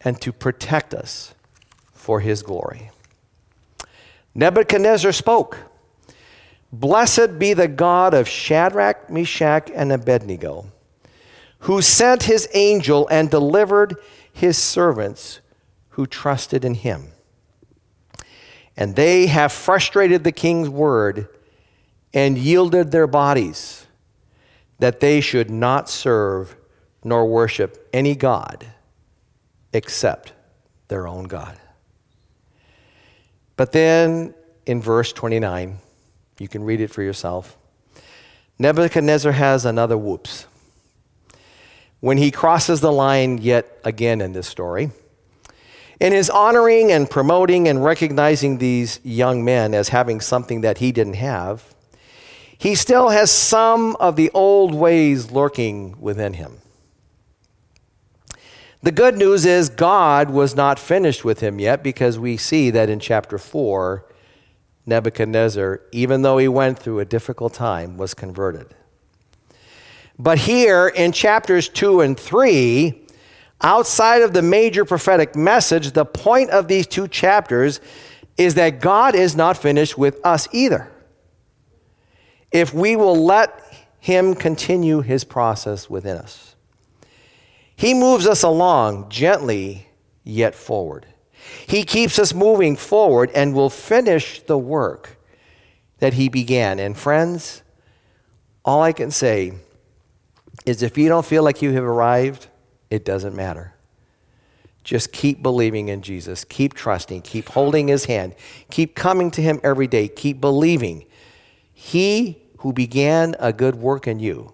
and 0.00 0.20
to 0.20 0.32
protect 0.32 0.92
us 0.92 1.34
for 1.92 2.20
his 2.20 2.42
glory. 2.42 2.90
Nebuchadnezzar 4.34 5.12
spoke 5.12 5.58
Blessed 6.72 7.38
be 7.38 7.52
the 7.52 7.68
God 7.68 8.14
of 8.14 8.26
Shadrach, 8.26 9.08
Meshach, 9.08 9.70
and 9.72 9.92
Abednego, 9.92 10.66
who 11.60 11.80
sent 11.80 12.24
his 12.24 12.48
angel 12.52 13.06
and 13.08 13.30
delivered 13.30 13.96
his 14.32 14.58
servants 14.58 15.38
who 15.94 16.06
trusted 16.06 16.64
in 16.64 16.74
him. 16.74 17.08
And 18.76 18.96
they 18.96 19.26
have 19.26 19.52
frustrated 19.52 20.24
the 20.24 20.32
king's 20.32 20.68
word 20.68 21.28
and 22.12 22.36
yielded 22.36 22.90
their 22.90 23.06
bodies 23.06 23.86
that 24.80 24.98
they 24.98 25.20
should 25.20 25.50
not 25.50 25.88
serve 25.88 26.56
nor 27.04 27.26
worship 27.26 27.88
any 27.92 28.16
God 28.16 28.66
except 29.72 30.32
their 30.88 31.06
own 31.06 31.24
God. 31.24 31.56
But 33.56 33.70
then 33.70 34.34
in 34.66 34.82
verse 34.82 35.12
29, 35.12 35.78
you 36.40 36.48
can 36.48 36.64
read 36.64 36.80
it 36.80 36.90
for 36.90 37.02
yourself. 37.02 37.56
Nebuchadnezzar 38.58 39.32
has 39.32 39.64
another 39.64 39.96
whoops. 39.96 40.46
When 42.00 42.18
he 42.18 42.32
crosses 42.32 42.80
the 42.80 42.92
line 42.92 43.38
yet 43.38 43.78
again 43.84 44.20
in 44.20 44.32
this 44.32 44.48
story, 44.48 44.90
in 46.00 46.12
his 46.12 46.30
honoring 46.30 46.90
and 46.90 47.08
promoting 47.08 47.68
and 47.68 47.84
recognizing 47.84 48.58
these 48.58 49.00
young 49.02 49.44
men 49.44 49.74
as 49.74 49.90
having 49.90 50.20
something 50.20 50.60
that 50.62 50.78
he 50.78 50.92
didn't 50.92 51.14
have, 51.14 51.74
he 52.58 52.74
still 52.74 53.10
has 53.10 53.30
some 53.30 53.96
of 53.96 54.16
the 54.16 54.30
old 54.32 54.74
ways 54.74 55.30
lurking 55.30 56.00
within 56.00 56.34
him. 56.34 56.58
The 58.82 58.92
good 58.92 59.16
news 59.16 59.46
is 59.46 59.70
God 59.70 60.28
was 60.30 60.54
not 60.54 60.78
finished 60.78 61.24
with 61.24 61.40
him 61.40 61.58
yet 61.58 61.82
because 61.82 62.18
we 62.18 62.36
see 62.36 62.70
that 62.70 62.90
in 62.90 63.00
chapter 63.00 63.38
4, 63.38 64.04
Nebuchadnezzar, 64.86 65.80
even 65.92 66.22
though 66.22 66.36
he 66.36 66.48
went 66.48 66.78
through 66.78 67.00
a 67.00 67.06
difficult 67.06 67.54
time, 67.54 67.96
was 67.96 68.12
converted. 68.12 68.74
But 70.18 70.38
here 70.38 70.88
in 70.88 71.12
chapters 71.12 71.68
2 71.68 72.02
and 72.02 72.18
3, 72.18 73.03
outside 73.60 74.22
of 74.22 74.32
the 74.32 74.42
major 74.42 74.84
prophetic 74.84 75.34
message, 75.36 75.92
the 75.92 76.04
point 76.04 76.50
of 76.50 76.68
these 76.68 76.86
two 76.86 77.08
chapters 77.08 77.80
is 78.36 78.54
that 78.54 78.80
God 78.80 79.14
is 79.14 79.36
not 79.36 79.56
finished 79.56 79.96
with 79.96 80.24
us 80.24 80.48
either. 80.52 80.90
If 82.50 82.74
we 82.74 82.96
will 82.96 83.24
let 83.24 83.88
Him 84.00 84.34
continue 84.34 85.00
His 85.00 85.24
process 85.24 85.88
within 85.88 86.16
us, 86.16 86.56
He 87.76 87.94
moves 87.94 88.26
us 88.26 88.42
along 88.42 89.10
gently 89.10 89.88
yet 90.24 90.54
forward. 90.54 91.06
He 91.66 91.84
keeps 91.84 92.18
us 92.18 92.32
moving 92.32 92.76
forward 92.76 93.30
and 93.34 93.54
will 93.54 93.70
finish 93.70 94.40
the 94.42 94.58
work 94.58 95.18
that 95.98 96.14
He 96.14 96.28
began. 96.28 96.78
And 96.78 96.96
friends, 96.96 97.62
all 98.64 98.82
I 98.82 98.92
can 98.92 99.10
say 99.10 99.52
is 100.64 100.82
if 100.82 100.96
you 100.96 101.08
don't 101.08 101.26
feel 101.26 101.42
like 101.42 101.62
you 101.62 101.72
have 101.72 101.84
arrived, 101.84 102.48
it 102.94 103.04
doesn't 103.04 103.34
matter. 103.34 103.74
Just 104.84 105.10
keep 105.10 105.42
believing 105.42 105.88
in 105.88 106.00
Jesus. 106.00 106.44
Keep 106.44 106.74
trusting. 106.74 107.22
Keep 107.22 107.48
holding 107.48 107.88
his 107.88 108.04
hand. 108.04 108.36
Keep 108.70 108.94
coming 108.94 109.32
to 109.32 109.42
him 109.42 109.60
every 109.64 109.88
day. 109.88 110.06
Keep 110.06 110.40
believing. 110.40 111.04
He 111.72 112.40
who 112.58 112.72
began 112.72 113.34
a 113.40 113.52
good 113.52 113.74
work 113.74 114.06
in 114.06 114.20
you 114.20 114.52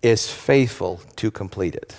is 0.00 0.30
faithful 0.30 1.00
to 1.16 1.32
complete 1.32 1.74
it. 1.74 1.96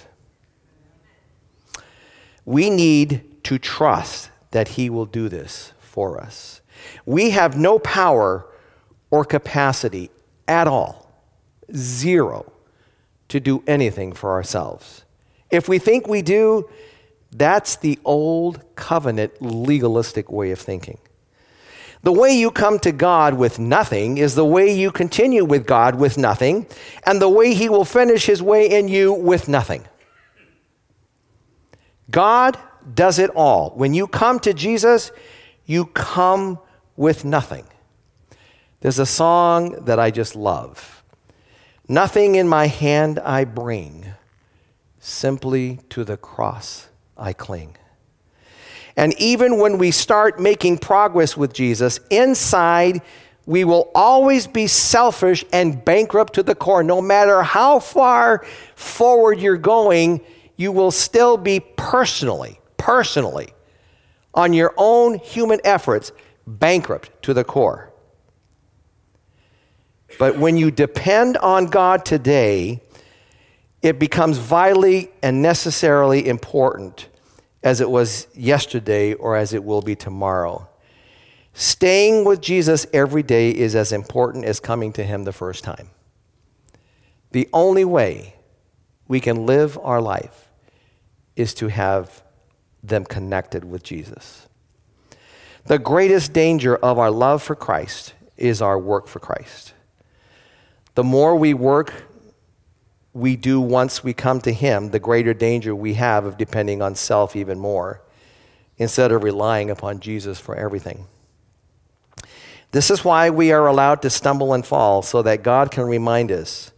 We 2.45 2.69
need 2.69 3.43
to 3.43 3.59
trust 3.59 4.29
that 4.51 4.69
he 4.69 4.89
will 4.89 5.05
do 5.05 5.27
this 5.27 5.73
for 5.79 6.17
us. 6.17 6.61
We 7.05 7.31
have 7.31 7.57
no 7.57 7.77
power 7.77 8.45
or 9.09 9.25
capacity 9.25 10.11
at 10.47 10.65
all, 10.65 11.11
zero, 11.75 12.53
to 13.27 13.41
do 13.41 13.63
anything 13.67 14.13
for 14.13 14.31
ourselves. 14.31 15.03
If 15.51 15.67
we 15.67 15.79
think 15.79 16.07
we 16.07 16.21
do, 16.21 16.69
that's 17.31 17.75
the 17.77 17.99
old 18.03 18.61
covenant 18.75 19.41
legalistic 19.41 20.31
way 20.31 20.51
of 20.51 20.59
thinking. 20.59 20.97
The 22.03 22.11
way 22.11 22.31
you 22.31 22.49
come 22.49 22.79
to 22.79 22.91
God 22.91 23.35
with 23.35 23.59
nothing 23.59 24.17
is 24.17 24.33
the 24.33 24.45
way 24.45 24.73
you 24.73 24.91
continue 24.91 25.45
with 25.45 25.67
God 25.67 25.95
with 25.95 26.17
nothing, 26.17 26.65
and 27.05 27.21
the 27.21 27.29
way 27.29 27.53
He 27.53 27.69
will 27.69 27.85
finish 27.85 28.25
His 28.25 28.41
way 28.41 28.69
in 28.69 28.87
you 28.87 29.13
with 29.13 29.47
nothing. 29.47 29.85
God 32.09 32.57
does 32.93 33.19
it 33.19 33.29
all. 33.31 33.71
When 33.75 33.93
you 33.93 34.07
come 34.07 34.39
to 34.39 34.53
Jesus, 34.53 35.11
you 35.65 35.85
come 35.85 36.59
with 36.95 37.23
nothing. 37.23 37.65
There's 38.79 38.99
a 38.99 39.05
song 39.05 39.85
that 39.85 39.99
I 39.99 40.09
just 40.09 40.35
love 40.35 41.01
Nothing 41.91 42.35
in 42.35 42.47
my 42.47 42.67
hand 42.67 43.19
I 43.19 43.43
bring 43.43 44.05
Simply 45.01 45.79
to 45.89 46.05
the 46.05 46.15
cross 46.15 46.87
I 47.17 47.33
cling. 47.33 47.75
And 48.95 49.13
even 49.19 49.57
when 49.57 49.77
we 49.77 49.91
start 49.91 50.39
making 50.39 50.77
progress 50.77 51.35
with 51.35 51.53
Jesus, 51.53 51.99
inside 52.09 53.01
we 53.45 53.63
will 53.63 53.89
always 53.95 54.47
be 54.47 54.67
selfish 54.67 55.43
and 55.51 55.83
bankrupt 55.83 56.33
to 56.33 56.43
the 56.43 56.55
core. 56.55 56.83
No 56.83 57.01
matter 57.01 57.41
how 57.41 57.79
far 57.79 58.45
forward 58.75 59.39
you're 59.39 59.57
going, 59.57 60.21
you 60.55 60.71
will 60.71 60.91
still 60.91 61.37
be 61.37 61.59
personally, 61.59 62.59
personally, 62.77 63.49
on 64.33 64.53
your 64.53 64.73
own 64.77 65.17
human 65.17 65.59
efforts, 65.63 66.11
bankrupt 66.45 67.09
to 67.23 67.33
the 67.33 67.43
core. 67.43 67.91
But 70.19 70.37
when 70.37 70.57
you 70.57 70.69
depend 70.69 71.37
on 71.37 71.65
God 71.65 72.05
today, 72.05 72.81
it 73.81 73.99
becomes 73.99 74.37
vitally 74.37 75.09
and 75.23 75.41
necessarily 75.41 76.27
important 76.27 77.07
as 77.63 77.81
it 77.81 77.89
was 77.89 78.27
yesterday 78.33 79.13
or 79.13 79.35
as 79.35 79.53
it 79.53 79.63
will 79.63 79.81
be 79.81 79.95
tomorrow. 79.95 80.67
Staying 81.53 82.23
with 82.25 82.41
Jesus 82.41 82.85
every 82.93 83.23
day 83.23 83.49
is 83.51 83.75
as 83.75 83.91
important 83.91 84.45
as 84.45 84.59
coming 84.59 84.93
to 84.93 85.03
Him 85.03 85.23
the 85.23 85.33
first 85.33 85.63
time. 85.63 85.89
The 87.31 87.49
only 87.53 87.85
way 87.85 88.35
we 89.07 89.19
can 89.19 89.45
live 89.45 89.77
our 89.81 90.01
life 90.01 90.49
is 91.35 91.53
to 91.55 91.67
have 91.67 92.23
them 92.83 93.05
connected 93.05 93.63
with 93.65 93.83
Jesus. 93.83 94.47
The 95.65 95.79
greatest 95.79 96.33
danger 96.33 96.75
of 96.77 96.97
our 96.97 97.11
love 97.11 97.43
for 97.43 97.55
Christ 97.55 98.13
is 98.37 98.61
our 98.61 98.79
work 98.79 99.07
for 99.07 99.19
Christ. 99.19 99.73
The 100.95 101.03
more 101.03 101.35
we 101.35 101.53
work 101.53 102.10
we 103.13 103.35
do 103.35 103.59
once 103.59 104.03
we 104.03 104.13
come 104.13 104.39
to 104.41 104.53
Him, 104.53 104.91
the 104.91 104.99
greater 104.99 105.33
danger 105.33 105.75
we 105.75 105.95
have 105.95 106.25
of 106.25 106.37
depending 106.37 106.81
on 106.81 106.95
self 106.95 107.35
even 107.35 107.59
more 107.59 108.01
instead 108.77 109.11
of 109.11 109.23
relying 109.23 109.69
upon 109.69 109.99
Jesus 109.99 110.39
for 110.39 110.55
everything. 110.55 111.05
This 112.71 112.89
is 112.89 113.03
why 113.03 113.29
we 113.29 113.51
are 113.51 113.67
allowed 113.67 114.01
to 114.03 114.09
stumble 114.09 114.53
and 114.53 114.65
fall, 114.65 115.01
so 115.01 115.21
that 115.21 115.43
God 115.43 115.71
can 115.71 115.83
remind 115.83 116.31
us 116.31 116.71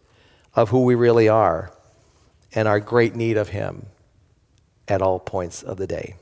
of 0.56 0.70
who 0.70 0.84
we 0.84 0.96
really 0.96 1.30
are 1.30 1.72
and 2.54 2.68
our 2.68 2.80
great 2.80 3.16
need 3.16 3.38
of 3.38 3.50
Him 3.50 3.86
at 4.88 5.02
all 5.02 5.20
points 5.20 5.62
of 5.64 5.78
the 5.78 5.88
day. 5.88 6.16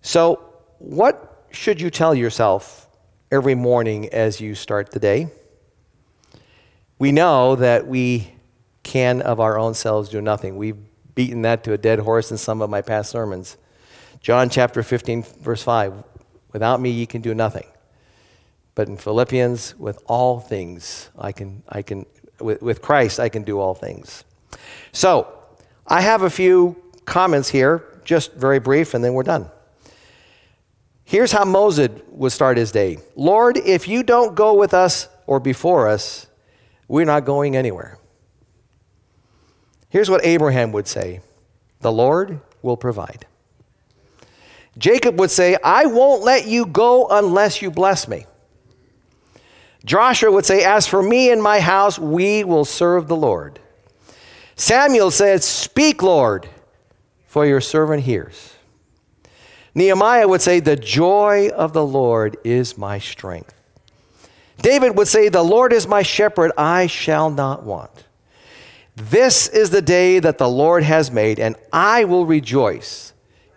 So, 0.00 0.42
what 0.78 1.46
should 1.50 1.80
you 1.80 1.90
tell 1.90 2.14
yourself 2.14 2.88
every 3.32 3.54
morning 3.54 4.08
as 4.10 4.40
you 4.40 4.54
start 4.54 4.92
the 4.92 5.00
day? 5.00 5.28
We 6.98 7.12
know 7.12 7.54
that 7.56 7.86
we 7.86 8.32
can 8.82 9.22
of 9.22 9.38
our 9.38 9.58
own 9.58 9.74
selves 9.74 10.08
do 10.08 10.20
nothing. 10.20 10.56
We've 10.56 10.78
beaten 11.14 11.42
that 11.42 11.64
to 11.64 11.72
a 11.72 11.78
dead 11.78 12.00
horse 12.00 12.30
in 12.30 12.38
some 12.38 12.62
of 12.62 12.70
my 12.70 12.82
past 12.82 13.10
sermons. 13.10 13.56
John 14.20 14.50
chapter 14.50 14.82
15, 14.82 15.22
verse 15.40 15.62
5 15.62 16.04
Without 16.52 16.80
me, 16.80 16.90
ye 16.90 17.06
can 17.06 17.20
do 17.20 17.34
nothing. 17.34 17.66
But 18.74 18.88
in 18.88 18.96
Philippians, 18.96 19.76
with 19.78 20.00
all 20.06 20.40
things, 20.40 21.10
I 21.18 21.32
can, 21.32 21.62
I 21.68 21.82
can 21.82 22.06
with, 22.40 22.62
with 22.62 22.80
Christ, 22.80 23.20
I 23.20 23.28
can 23.28 23.42
do 23.42 23.58
all 23.58 23.74
things. 23.74 24.24
So, 24.92 25.32
I 25.86 26.00
have 26.00 26.22
a 26.22 26.30
few 26.30 26.76
comments 27.04 27.48
here, 27.48 27.84
just 28.04 28.34
very 28.34 28.58
brief, 28.60 28.94
and 28.94 29.04
then 29.04 29.14
we're 29.14 29.24
done. 29.24 29.50
Here's 31.04 31.32
how 31.32 31.44
Moses 31.44 31.90
would 32.08 32.32
start 32.32 32.56
his 32.56 32.72
day 32.72 32.98
Lord, 33.16 33.56
if 33.56 33.88
you 33.88 34.02
don't 34.02 34.34
go 34.34 34.54
with 34.54 34.74
us 34.74 35.08
or 35.26 35.40
before 35.40 35.88
us, 35.88 36.27
we're 36.88 37.04
not 37.04 37.24
going 37.24 37.54
anywhere. 37.56 37.98
Here's 39.90 40.10
what 40.10 40.24
Abraham 40.24 40.72
would 40.72 40.88
say 40.88 41.20
The 41.80 41.92
Lord 41.92 42.40
will 42.62 42.76
provide. 42.76 43.26
Jacob 44.76 45.18
would 45.18 45.30
say, 45.30 45.56
I 45.62 45.86
won't 45.86 46.22
let 46.22 46.46
you 46.46 46.64
go 46.64 47.08
unless 47.08 47.60
you 47.60 47.70
bless 47.70 48.06
me. 48.06 48.26
Joshua 49.84 50.30
would 50.30 50.46
say, 50.46 50.64
As 50.64 50.86
for 50.86 51.02
me 51.02 51.30
and 51.30 51.42
my 51.42 51.60
house, 51.60 51.98
we 51.98 52.44
will 52.44 52.64
serve 52.64 53.08
the 53.08 53.16
Lord. 53.16 53.58
Samuel 54.54 55.10
said, 55.10 55.42
Speak, 55.42 56.02
Lord, 56.02 56.48
for 57.26 57.46
your 57.46 57.60
servant 57.60 58.04
hears. 58.04 58.54
Nehemiah 59.74 60.28
would 60.28 60.42
say, 60.42 60.60
The 60.60 60.76
joy 60.76 61.48
of 61.48 61.72
the 61.72 61.86
Lord 61.86 62.36
is 62.44 62.78
my 62.78 62.98
strength. 62.98 63.57
David 64.58 64.96
would 64.96 65.08
say, 65.08 65.28
The 65.28 65.42
Lord 65.42 65.72
is 65.72 65.86
my 65.86 66.02
shepherd, 66.02 66.52
I 66.56 66.86
shall 66.86 67.30
not 67.30 67.62
want. 67.62 68.04
This 68.96 69.46
is 69.48 69.70
the 69.70 69.82
day 69.82 70.18
that 70.18 70.38
the 70.38 70.48
Lord 70.48 70.82
has 70.82 71.10
made, 71.10 71.38
and 71.38 71.54
I 71.72 72.04
will 72.04 72.26
rejoice 72.26 73.12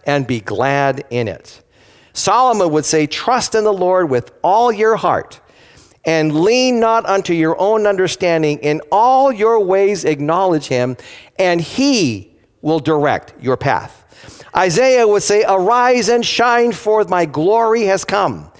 and 0.06 0.28
be 0.28 0.39
glad 0.39 1.04
in 1.10 1.28
it. 1.28 1.64
Solomon 2.14 2.72
would 2.72 2.86
say, 2.86 3.08
Trust 3.08 3.56
in 3.56 3.64
the 3.64 3.74
Lord 3.74 4.10
with 4.10 4.32
all 4.43 4.72
your 4.72 4.95
heart, 4.95 5.39
and 6.06 6.41
lean 6.41 6.80
not 6.80 7.06
unto 7.08 7.34
your 7.34 7.60
own 7.60 7.88
understanding. 7.88 8.60
In 8.60 8.82
all 8.91 9.32
your 9.32 9.60
ways 9.60 10.06
acknowledge 10.06 10.68
him, 10.68 10.97
and 11.39 11.60
he 11.60 12.36
will 12.62 12.80
direct 12.80 13.34
your 13.41 13.58
path. 13.58 13.97
Isaiah 14.56 15.08
would 15.08 15.24
say, 15.24 15.43
Arise 15.47 16.10
and 16.10 16.24
shine, 16.24 16.72
forth, 16.72 17.10
my 17.10 17.26
glory 17.26 17.84
has 17.84 18.06
come. 18.06 18.52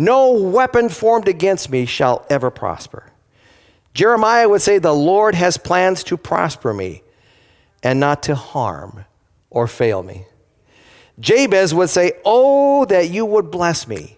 No 0.00 0.32
weapon 0.32 0.88
formed 0.88 1.28
against 1.28 1.68
me 1.68 1.84
shall 1.84 2.24
ever 2.30 2.50
prosper. 2.50 3.12
Jeremiah 3.92 4.48
would 4.48 4.62
say, 4.62 4.78
The 4.78 4.94
Lord 4.94 5.34
has 5.34 5.58
plans 5.58 6.02
to 6.04 6.16
prosper 6.16 6.72
me 6.72 7.02
and 7.82 8.00
not 8.00 8.22
to 8.22 8.34
harm 8.34 9.04
or 9.50 9.66
fail 9.66 10.02
me. 10.02 10.24
Jabez 11.18 11.74
would 11.74 11.90
say, 11.90 12.12
Oh, 12.24 12.86
that 12.86 13.10
you 13.10 13.26
would 13.26 13.50
bless 13.50 13.86
me 13.86 14.16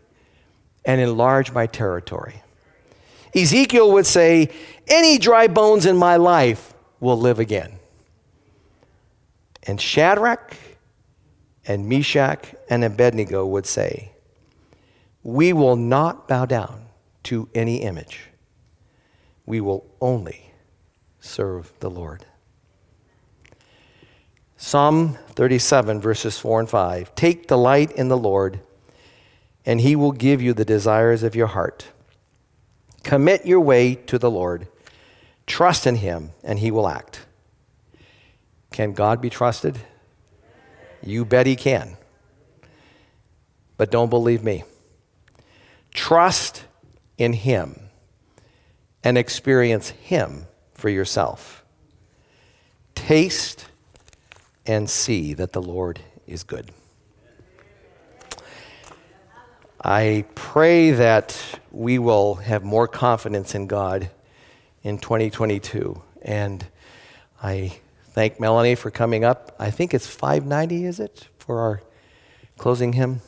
and 0.85 1.01
enlarge 1.01 1.51
my 1.51 1.67
territory. 1.67 2.45
Ezekiel 3.35 3.91
would 3.91 4.07
say, 4.07 4.51
Any 4.87 5.19
dry 5.19 5.49
bones 5.49 5.85
in 5.85 5.97
my 5.97 6.15
life 6.15 6.75
will 7.01 7.19
live 7.19 7.41
again. 7.41 7.73
And 9.65 9.81
Shadrach 9.81 10.57
and 11.67 11.89
Meshach 11.89 12.55
and 12.71 12.85
Abednego 12.85 13.45
would 13.45 13.67
say, 13.67 14.12
We 15.23 15.53
will 15.53 15.77
not 15.77 16.27
bow 16.27 16.47
down 16.47 16.87
to 17.25 17.49
any 17.55 17.83
image. 17.83 18.31
We 19.47 19.61
will 19.61 19.87
only 20.01 20.53
serve 21.21 21.73
the 21.81 21.91
Lord. 21.91 22.27
Psalm 24.57 25.19
37, 25.31 26.01
verses 26.01 26.39
4 26.39 26.61
and 26.61 26.71
5. 26.71 27.15
Take 27.15 27.49
delight 27.49 27.91
in 27.93 28.09
the 28.09 28.17
Lord, 28.17 28.61
and 29.67 29.81
he 29.81 29.97
will 29.97 30.13
give 30.13 30.41
you 30.41 30.53
the 30.53 30.65
desires 30.65 31.23
of 31.23 31.35
your 31.35 31.49
heart. 31.49 31.89
Commit 33.03 33.45
your 33.45 33.61
way 33.61 33.95
to 33.95 34.19
the 34.19 34.31
Lord. 34.31 34.69
Trust 35.47 35.87
in 35.87 35.97
him, 35.97 36.31
and 36.45 36.61
he 36.61 36.71
will 36.71 36.89
act. 36.89 37.27
Can 38.71 38.93
God 38.93 39.21
be 39.21 39.29
trusted? 39.29 39.79
You 41.03 41.25
bet 41.25 41.47
he 41.47 41.57
can. 41.57 41.97
But 43.77 43.91
don't 43.91 44.11
believe 44.11 44.45
me. 44.45 44.63
Trust 45.95 46.65
in 47.19 47.33
him 47.33 47.89
and 49.05 49.19
experience 49.19 49.91
him 49.91 50.47
for 50.75 50.89
yourself. 50.89 51.65
Taste 52.95 53.67
and 54.67 54.89
see 54.89 55.35
that 55.35 55.53
the 55.53 55.63
Lord 55.63 56.01
is 56.27 56.45
good. 56.45 56.71
I 59.85 60.25
pray 60.37 60.93
that 60.93 61.37
we 61.73 61.99
will 61.99 62.37
have 62.37 62.63
more 62.63 62.87
confidence 62.87 63.55
in 63.55 63.67
God 63.67 64.11
in 64.85 64.99
2022. 64.99 66.01
And 66.23 66.65
I 67.43 67.81
thank 68.11 68.39
Melanie 68.39 68.77
for 68.77 68.93
coming 68.93 69.25
up. 69.25 69.57
I 69.59 69.73
think 69.73 69.93
it's 69.93 70.07
590, 70.07 70.85
is 70.85 71.01
it, 71.01 71.29
for 71.37 71.59
our 71.59 71.83
closing 72.59 72.93
hymn? 72.93 73.23